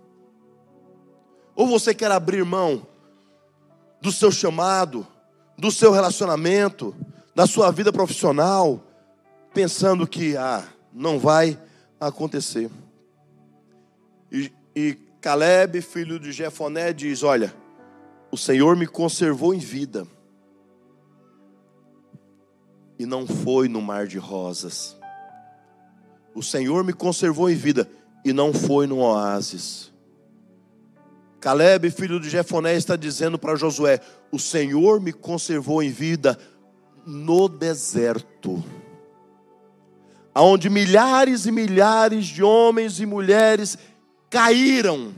Ou 1.55 1.67
você 1.67 1.93
quer 1.93 2.11
abrir 2.11 2.45
mão? 2.45 2.87
Do 4.05 4.11
seu 4.11 4.31
chamado, 4.31 5.05
do 5.57 5.71
seu 5.71 5.91
relacionamento, 5.91 6.95
da 7.33 7.47
sua 7.47 7.71
vida 7.71 7.91
profissional, 7.91 8.79
pensando 9.51 10.05
que 10.05 10.37
ah, 10.37 10.63
não 10.93 11.17
vai 11.17 11.59
acontecer. 11.99 12.69
E, 14.31 14.51
e 14.75 14.93
Caleb, 15.19 15.81
filho 15.81 16.19
de 16.19 16.31
Jefoné, 16.31 16.93
diz: 16.93 17.23
Olha, 17.23 17.51
o 18.31 18.37
Senhor 18.37 18.75
me 18.75 18.85
conservou 18.85 19.55
em 19.55 19.59
vida, 19.59 20.05
e 22.99 23.07
não 23.07 23.25
foi 23.25 23.67
no 23.67 23.81
mar 23.81 24.05
de 24.05 24.19
rosas. 24.19 24.95
O 26.35 26.43
Senhor 26.43 26.83
me 26.83 26.93
conservou 26.93 27.49
em 27.49 27.55
vida, 27.55 27.89
e 28.23 28.31
não 28.31 28.53
foi 28.53 28.85
no 28.85 28.99
oásis. 28.99 29.91
Caleb, 31.45 31.91
filho 31.91 32.19
de 32.19 32.27
Jefoné, 32.27 32.73
está 32.73 32.95
dizendo 32.95 33.37
para 33.37 33.55
Josué: 33.55 33.99
O 34.31 34.39
Senhor 34.39 34.99
me 34.99 35.13
conservou 35.13 35.83
em 35.83 35.91
vida 35.91 36.39
no 37.05 37.47
deserto, 37.47 38.63
onde 40.35 40.71
milhares 40.71 41.45
e 41.45 41.51
milhares 41.51 42.25
de 42.25 42.41
homens 42.41 42.99
e 42.99 43.05
mulheres 43.05 43.77
caíram, 44.27 45.13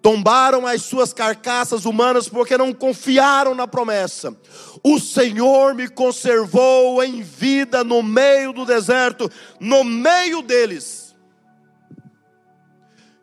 tombaram 0.00 0.64
as 0.64 0.82
suas 0.82 1.12
carcaças 1.12 1.84
humanas 1.84 2.28
porque 2.28 2.56
não 2.56 2.72
confiaram 2.72 3.52
na 3.52 3.66
promessa. 3.66 4.32
O 4.80 5.00
Senhor 5.00 5.74
me 5.74 5.88
conservou 5.88 7.02
em 7.02 7.20
vida 7.20 7.82
no 7.82 8.00
meio 8.00 8.52
do 8.52 8.64
deserto, 8.64 9.28
no 9.58 9.82
meio 9.82 10.40
deles 10.40 11.05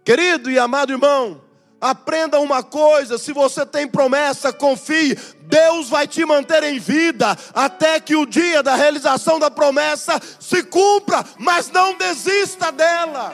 Querido 0.04 0.52
e 0.52 0.60
amado 0.60 0.92
irmão, 0.92 1.42
aprenda 1.80 2.40
uma 2.40 2.62
coisa: 2.64 3.18
se 3.18 3.32
você 3.32 3.66
tem 3.66 3.88
promessa, 3.88 4.52
confie, 4.52 5.18
Deus 5.42 5.90
vai 5.90 6.08
te 6.08 6.26
manter 6.26 6.64
em 6.64 6.80
vida 6.80 7.38
até 7.54 8.00
que 8.00 8.16
o 8.16 8.26
dia 8.26 8.62
da 8.62 8.76
realização 8.76 9.40
da 9.40 9.50
promessa 9.50 10.20
se 10.40 10.64
cumpra, 10.64 11.24
mas 11.38 11.70
não 11.70 11.98
desista 11.98 12.72
dela. 12.72 13.34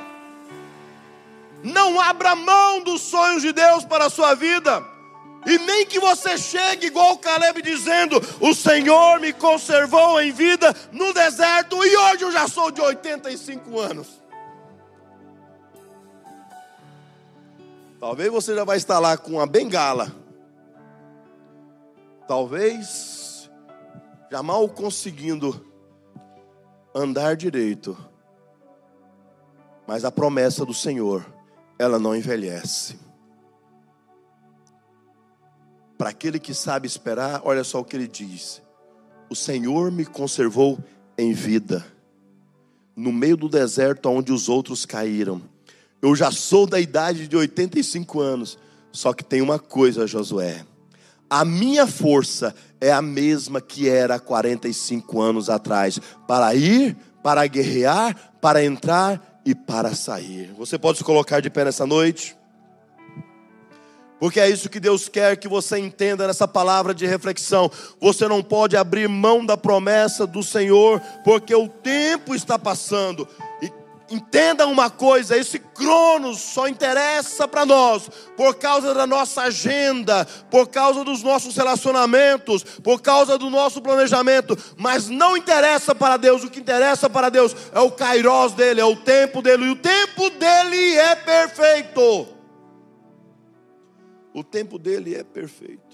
Não 1.63 1.99
abra 1.99 2.35
mão 2.35 2.81
dos 2.81 3.01
sonhos 3.01 3.41
de 3.41 3.51
Deus 3.51 3.83
para 3.83 4.05
a 4.05 4.09
sua 4.09 4.33
vida. 4.33 4.83
E 5.45 5.57
nem 5.57 5.85
que 5.85 5.99
você 5.99 6.37
chegue 6.37 6.87
igual 6.87 7.17
Caleb 7.17 7.61
dizendo: 7.61 8.21
O 8.39 8.53
Senhor 8.53 9.19
me 9.19 9.33
conservou 9.33 10.21
em 10.21 10.31
vida 10.31 10.75
no 10.91 11.13
deserto 11.13 11.83
e 11.83 11.97
hoje 11.97 12.23
eu 12.23 12.31
já 12.31 12.47
sou 12.47 12.71
de 12.71 12.81
85 12.81 13.79
anos. 13.79 14.18
Talvez 17.99 18.31
você 18.31 18.55
já 18.55 18.63
vai 18.63 18.77
estar 18.77 18.97
lá 18.97 19.17
com 19.17 19.31
uma 19.31 19.45
bengala. 19.45 20.09
Talvez 22.25 23.51
já 24.31 24.41
mal 24.41 24.69
conseguindo 24.69 25.65
andar 26.95 27.35
direito. 27.35 27.97
Mas 29.85 30.05
a 30.05 30.11
promessa 30.11 30.65
do 30.65 30.73
Senhor, 30.73 31.25
ela 31.77 31.99
não 31.99 32.15
envelhece. 32.15 32.97
Para 35.97 36.11
aquele 36.11 36.39
que 36.39 36.53
sabe 36.53 36.87
esperar, 36.87 37.41
olha 37.43 37.65
só 37.65 37.81
o 37.81 37.83
que 37.83 37.97
ele 37.97 38.07
diz: 38.07 38.61
O 39.29 39.35
Senhor 39.35 39.91
me 39.91 40.05
conservou 40.05 40.79
em 41.17 41.33
vida, 41.33 41.85
no 42.95 43.11
meio 43.11 43.35
do 43.35 43.49
deserto 43.49 44.07
onde 44.09 44.31
os 44.31 44.47
outros 44.47 44.85
caíram 44.85 45.41
eu 46.01 46.15
já 46.15 46.31
sou 46.31 46.65
da 46.65 46.79
idade 46.79 47.27
de 47.27 47.35
85 47.35 48.19
anos. 48.19 48.57
Só 48.91 49.13
que 49.13 49.23
tem 49.23 49.41
uma 49.41 49.59
coisa, 49.59 50.07
Josué. 50.07 50.65
A 51.29 51.45
minha 51.45 51.85
força 51.85 52.55
é 52.81 52.91
a 52.91 53.01
mesma 53.01 53.61
que 53.61 53.87
era 53.87 54.15
há 54.15 54.19
45 54.19 55.21
anos 55.21 55.49
atrás. 55.49 55.99
Para 56.27 56.55
ir, 56.55 56.97
para 57.21 57.45
guerrear, 57.45 58.33
para 58.41 58.63
entrar 58.63 59.41
e 59.45 59.53
para 59.53 59.93
sair. 59.93 60.53
Você 60.57 60.77
pode 60.77 60.97
se 60.97 61.03
colocar 61.03 61.39
de 61.39 61.49
pé 61.49 61.65
nessa 61.65 61.85
noite? 61.85 62.35
Porque 64.19 64.39
é 64.39 64.49
isso 64.49 64.69
que 64.69 64.81
Deus 64.81 65.07
quer 65.07 65.37
que 65.37 65.47
você 65.47 65.77
entenda 65.77 66.27
nessa 66.27 66.47
palavra 66.47 66.93
de 66.93 67.05
reflexão. 67.05 67.71
Você 68.01 68.27
não 68.27 68.43
pode 68.43 68.75
abrir 68.75 69.07
mão 69.07 69.45
da 69.45 69.55
promessa 69.55 70.27
do 70.27 70.43
Senhor, 70.43 70.99
porque 71.23 71.55
o 71.55 71.69
tempo 71.69 72.35
está 72.35 72.59
passando. 72.59 73.25
Entenda 74.11 74.65
uma 74.65 74.89
coisa: 74.89 75.37
esse 75.37 75.59
Cronos 75.59 76.39
só 76.39 76.67
interessa 76.67 77.47
para 77.47 77.65
nós 77.65 78.09
por 78.35 78.55
causa 78.55 78.93
da 78.93 79.05
nossa 79.05 79.43
agenda, 79.43 80.25
por 80.49 80.67
causa 80.67 81.03
dos 81.03 81.21
nossos 81.21 81.55
relacionamentos, 81.55 82.63
por 82.63 83.01
causa 83.01 83.37
do 83.37 83.49
nosso 83.49 83.81
planejamento, 83.81 84.57
mas 84.77 85.07
não 85.09 85.37
interessa 85.37 85.93
para 85.93 86.17
Deus. 86.17 86.43
O 86.43 86.49
que 86.49 86.59
interessa 86.59 87.09
para 87.09 87.29
Deus 87.29 87.55
é 87.73 87.79
o 87.79 87.91
Kairos 87.91 88.53
dele, 88.53 88.81
é 88.81 88.85
o 88.85 88.95
tempo 88.95 89.41
dele, 89.41 89.65
e 89.65 89.71
o 89.71 89.75
tempo 89.75 90.29
dele 90.31 90.95
é 90.97 91.15
perfeito. 91.15 92.27
O 94.33 94.43
tempo 94.43 94.79
dele 94.79 95.15
é 95.15 95.23
perfeito. 95.23 95.88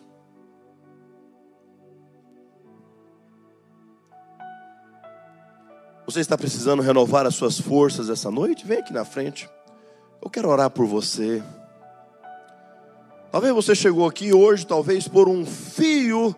Você 6.05 6.19
está 6.19 6.37
precisando 6.37 6.83
renovar 6.83 7.25
as 7.25 7.33
suas 7.33 7.59
forças 7.59 8.09
essa 8.09 8.29
noite? 8.29 8.65
Vem 8.65 8.77
aqui 8.77 8.93
na 8.93 9.03
frente. 9.03 9.49
Eu 10.23 10.29
quero 10.29 10.49
orar 10.49 10.69
por 10.69 10.85
você. 10.85 11.41
Talvez 13.31 13.53
você 13.53 13.73
chegou 13.73 14.07
aqui 14.07 14.31
hoje, 14.31 14.67
talvez 14.67 15.07
por 15.07 15.27
um 15.27 15.45
fio 15.45 16.35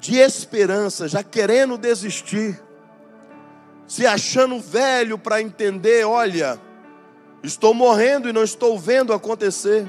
de 0.00 0.16
esperança, 0.16 1.06
já 1.06 1.22
querendo 1.22 1.76
desistir, 1.76 2.60
se 3.86 4.06
achando 4.06 4.58
velho 4.58 5.18
para 5.18 5.42
entender: 5.42 6.06
olha, 6.06 6.58
estou 7.42 7.74
morrendo 7.74 8.28
e 8.28 8.32
não 8.32 8.42
estou 8.42 8.78
vendo 8.78 9.12
acontecer. 9.12 9.86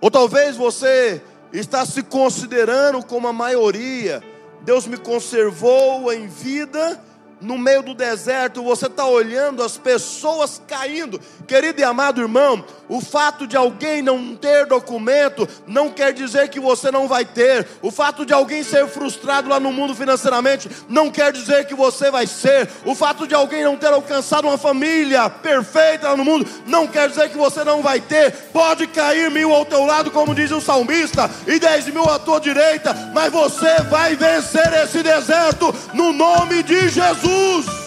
Ou 0.00 0.10
talvez 0.10 0.56
você 0.56 1.22
está 1.52 1.86
se 1.86 2.02
considerando 2.02 3.04
como 3.04 3.28
a 3.28 3.32
maioria, 3.32 4.20
Deus 4.62 4.86
me 4.86 4.96
conservou 4.96 6.12
em 6.12 6.26
vida 6.26 7.00
no 7.40 7.56
meio 7.56 7.82
do 7.82 7.94
deserto, 7.94 8.62
você 8.62 8.86
está 8.86 9.06
olhando 9.06 9.62
as 9.62 9.78
pessoas 9.78 10.60
caindo. 10.66 11.18
Querido 11.46 11.80
e 11.80 11.84
amado 11.84 12.20
irmão, 12.20 12.62
o 12.90 13.00
fato 13.00 13.46
de 13.46 13.56
alguém 13.56 14.02
não 14.02 14.34
ter 14.34 14.66
documento 14.66 15.48
não 15.64 15.90
quer 15.90 16.12
dizer 16.12 16.48
que 16.48 16.58
você 16.58 16.90
não 16.90 17.06
vai 17.06 17.24
ter. 17.24 17.64
O 17.80 17.88
fato 17.92 18.26
de 18.26 18.32
alguém 18.32 18.64
ser 18.64 18.88
frustrado 18.88 19.48
lá 19.48 19.60
no 19.60 19.72
mundo 19.72 19.94
financeiramente 19.94 20.68
não 20.88 21.08
quer 21.08 21.32
dizer 21.32 21.66
que 21.66 21.74
você 21.74 22.10
vai 22.10 22.26
ser. 22.26 22.68
O 22.84 22.92
fato 22.96 23.28
de 23.28 23.34
alguém 23.34 23.62
não 23.62 23.76
ter 23.76 23.92
alcançado 23.92 24.48
uma 24.48 24.58
família 24.58 25.30
perfeita 25.30 26.08
lá 26.08 26.16
no 26.16 26.24
mundo 26.24 26.44
não 26.66 26.88
quer 26.88 27.08
dizer 27.08 27.30
que 27.30 27.36
você 27.36 27.62
não 27.62 27.80
vai 27.80 28.00
ter. 28.00 28.32
Pode 28.52 28.88
cair 28.88 29.30
mil 29.30 29.54
ao 29.54 29.64
teu 29.64 29.86
lado, 29.86 30.10
como 30.10 30.34
diz 30.34 30.50
o 30.50 30.60
salmista, 30.60 31.30
e 31.46 31.60
dez 31.60 31.86
mil 31.86 32.10
à 32.10 32.18
tua 32.18 32.40
direita, 32.40 32.92
mas 33.14 33.32
você 33.32 33.82
vai 33.88 34.16
vencer 34.16 34.72
esse 34.82 35.00
deserto 35.00 35.72
no 35.94 36.12
nome 36.12 36.64
de 36.64 36.88
Jesus. 36.88 37.79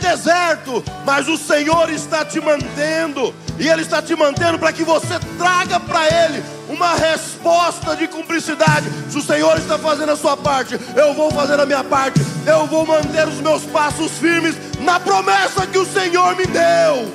Deserto, 0.00 0.82
mas 1.04 1.28
o 1.28 1.36
Senhor 1.36 1.90
está 1.90 2.24
te 2.24 2.40
mantendo, 2.40 3.34
e 3.58 3.68
Ele 3.68 3.82
está 3.82 4.02
te 4.02 4.16
mantendo 4.16 4.58
para 4.58 4.72
que 4.72 4.82
você 4.82 5.18
traga 5.38 5.78
para 5.78 6.06
Ele 6.06 6.42
uma 6.68 6.94
resposta 6.94 7.94
de 7.94 8.08
cumplicidade. 8.08 8.88
Se 9.10 9.18
o 9.18 9.22
Senhor 9.22 9.56
está 9.58 9.78
fazendo 9.78 10.12
a 10.12 10.16
sua 10.16 10.36
parte, 10.36 10.78
eu 10.96 11.14
vou 11.14 11.30
fazer 11.30 11.60
a 11.60 11.66
minha 11.66 11.84
parte, 11.84 12.20
eu 12.46 12.66
vou 12.66 12.86
manter 12.86 13.28
os 13.28 13.40
meus 13.40 13.62
passos 13.64 14.10
firmes 14.12 14.56
na 14.80 14.98
promessa 14.98 15.66
que 15.66 15.78
o 15.78 15.86
Senhor 15.86 16.34
me 16.34 16.46
deu. 16.46 17.12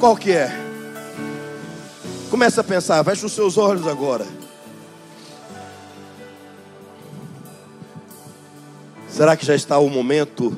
Qual 0.00 0.16
que 0.16 0.32
é? 0.32 0.50
Comece 2.30 2.58
a 2.58 2.64
pensar, 2.64 3.04
feche 3.04 3.26
os 3.26 3.32
seus 3.32 3.58
olhos 3.58 3.86
agora. 3.86 4.41
Será 9.12 9.36
que 9.36 9.44
já 9.44 9.54
está 9.54 9.78
o 9.78 9.90
momento 9.90 10.56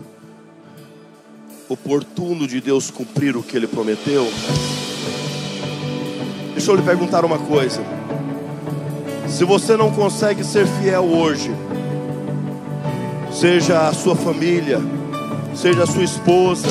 oportuno 1.69 2.47
de 2.47 2.61
Deus 2.61 2.89
cumprir 2.89 3.37
o 3.37 3.43
que 3.43 3.57
Ele 3.57 3.67
prometeu? 3.67 4.29
Deixa 6.53 6.71
eu 6.71 6.77
lhe 6.77 6.83
perguntar 6.83 7.25
uma 7.25 7.37
coisa. 7.37 7.83
Se 9.27 9.45
você 9.45 9.77
não 9.77 9.91
consegue 9.91 10.45
ser 10.45 10.69
fiel 10.69 11.03
hoje, 11.03 11.51
seja 13.33 13.89
a 13.89 13.93
sua 13.93 14.15
família, 14.15 14.79
seja 15.57 15.83
a 15.83 15.87
sua 15.87 16.05
esposa, 16.05 16.69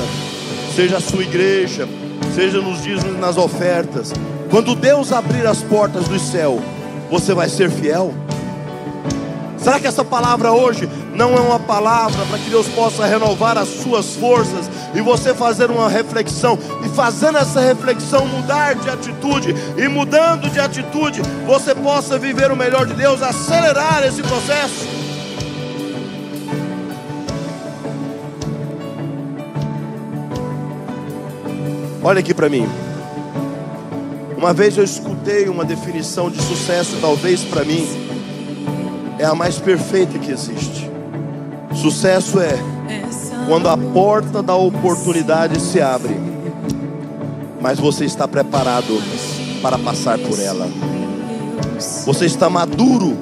seja 0.74 0.98
a 0.98 1.02
sua 1.02 1.22
igreja, 1.22 1.86
seja 2.34 2.62
nos 2.62 2.82
dízimos 2.82 3.20
nas 3.20 3.36
ofertas, 3.36 4.14
quando 4.50 4.74
Deus 4.74 5.12
abrir 5.12 5.46
as 5.46 5.62
portas 5.62 6.08
do 6.08 6.18
céu, 6.18 6.62
você 7.12 7.34
vai 7.34 7.50
ser 7.50 7.70
fiel? 7.70 8.14
Será 9.64 9.80
que 9.80 9.88
essa 9.88 10.04
palavra 10.04 10.52
hoje 10.52 10.90
não 11.16 11.34
é 11.36 11.40
uma 11.40 11.58
palavra 11.58 12.26
para 12.26 12.38
que 12.38 12.50
Deus 12.50 12.68
possa 12.68 13.06
renovar 13.06 13.58
as 13.58 13.70
suas 13.70 14.14
forças 14.14 14.70
e 14.94 15.00
você 15.00 15.34
fazer 15.34 15.72
uma 15.72 15.88
reflexão 15.88 16.60
e 16.86 16.90
fazendo 16.90 17.38
essa 17.38 17.62
reflexão 17.62 18.28
mudar 18.28 18.76
de 18.76 18.90
atitude 18.90 19.56
e 19.78 19.88
mudando 19.88 20.50
de 20.50 20.60
atitude 20.60 21.22
você 21.46 21.74
possa 21.74 22.20
viver 22.20 22.52
o 22.52 22.58
melhor 22.58 22.86
de 22.86 22.94
Deus, 22.94 23.22
acelerar 23.22 24.04
esse 24.06 24.22
processo? 24.22 24.86
Olha 32.04 32.20
aqui 32.20 32.34
para 32.34 32.50
mim. 32.50 32.68
Uma 34.36 34.54
vez 34.54 34.78
eu 34.78 34.84
escutei 34.84 35.48
uma 35.48 35.64
definição 35.64 36.30
de 36.30 36.42
sucesso, 36.42 36.98
talvez 37.00 37.46
para 37.46 37.64
mim 37.64 38.13
é 39.24 39.26
a 39.26 39.34
mais 39.34 39.58
perfeita 39.58 40.20
que 40.20 40.30
existe. 40.30 40.92
Sucesso 41.74 42.42
é 42.42 42.60
quando 43.48 43.70
a 43.70 43.78
porta 43.78 44.44
da 44.44 44.54
oportunidade 44.54 45.62
se 45.62 45.80
abre, 45.80 46.14
mas 47.62 47.80
você 47.80 48.04
está 48.04 48.28
preparado 48.28 49.02
para 49.62 49.78
passar 49.78 50.20
por 50.20 50.38
ela. 50.38 50.68
Você 52.06 52.26
está 52.26 52.50
maduro 52.50 53.18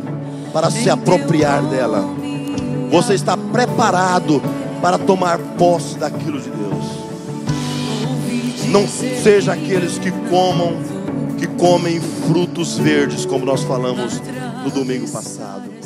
para 0.52 0.72
se 0.72 0.90
apropriar 0.90 1.62
dela. 1.66 2.04
Você 2.90 3.14
está 3.14 3.38
preparado 3.38 4.42
para 4.82 4.98
tomar 4.98 5.38
posse 5.38 6.00
daquilo 6.00 6.42
de 6.42 6.50
Deus. 6.50 6.86
Não 8.70 8.88
seja 8.88 9.54
aqueles 9.54 10.00
que 10.00 10.10
comam, 10.32 10.78
que 11.38 11.46
comem 11.46 12.02
frutos 12.28 12.80
verdes, 12.80 13.24
como 13.24 13.46
nós 13.46 13.62
falamos 13.62 14.20
no 14.64 14.72
domingo 14.72 15.08
passado. 15.08 15.81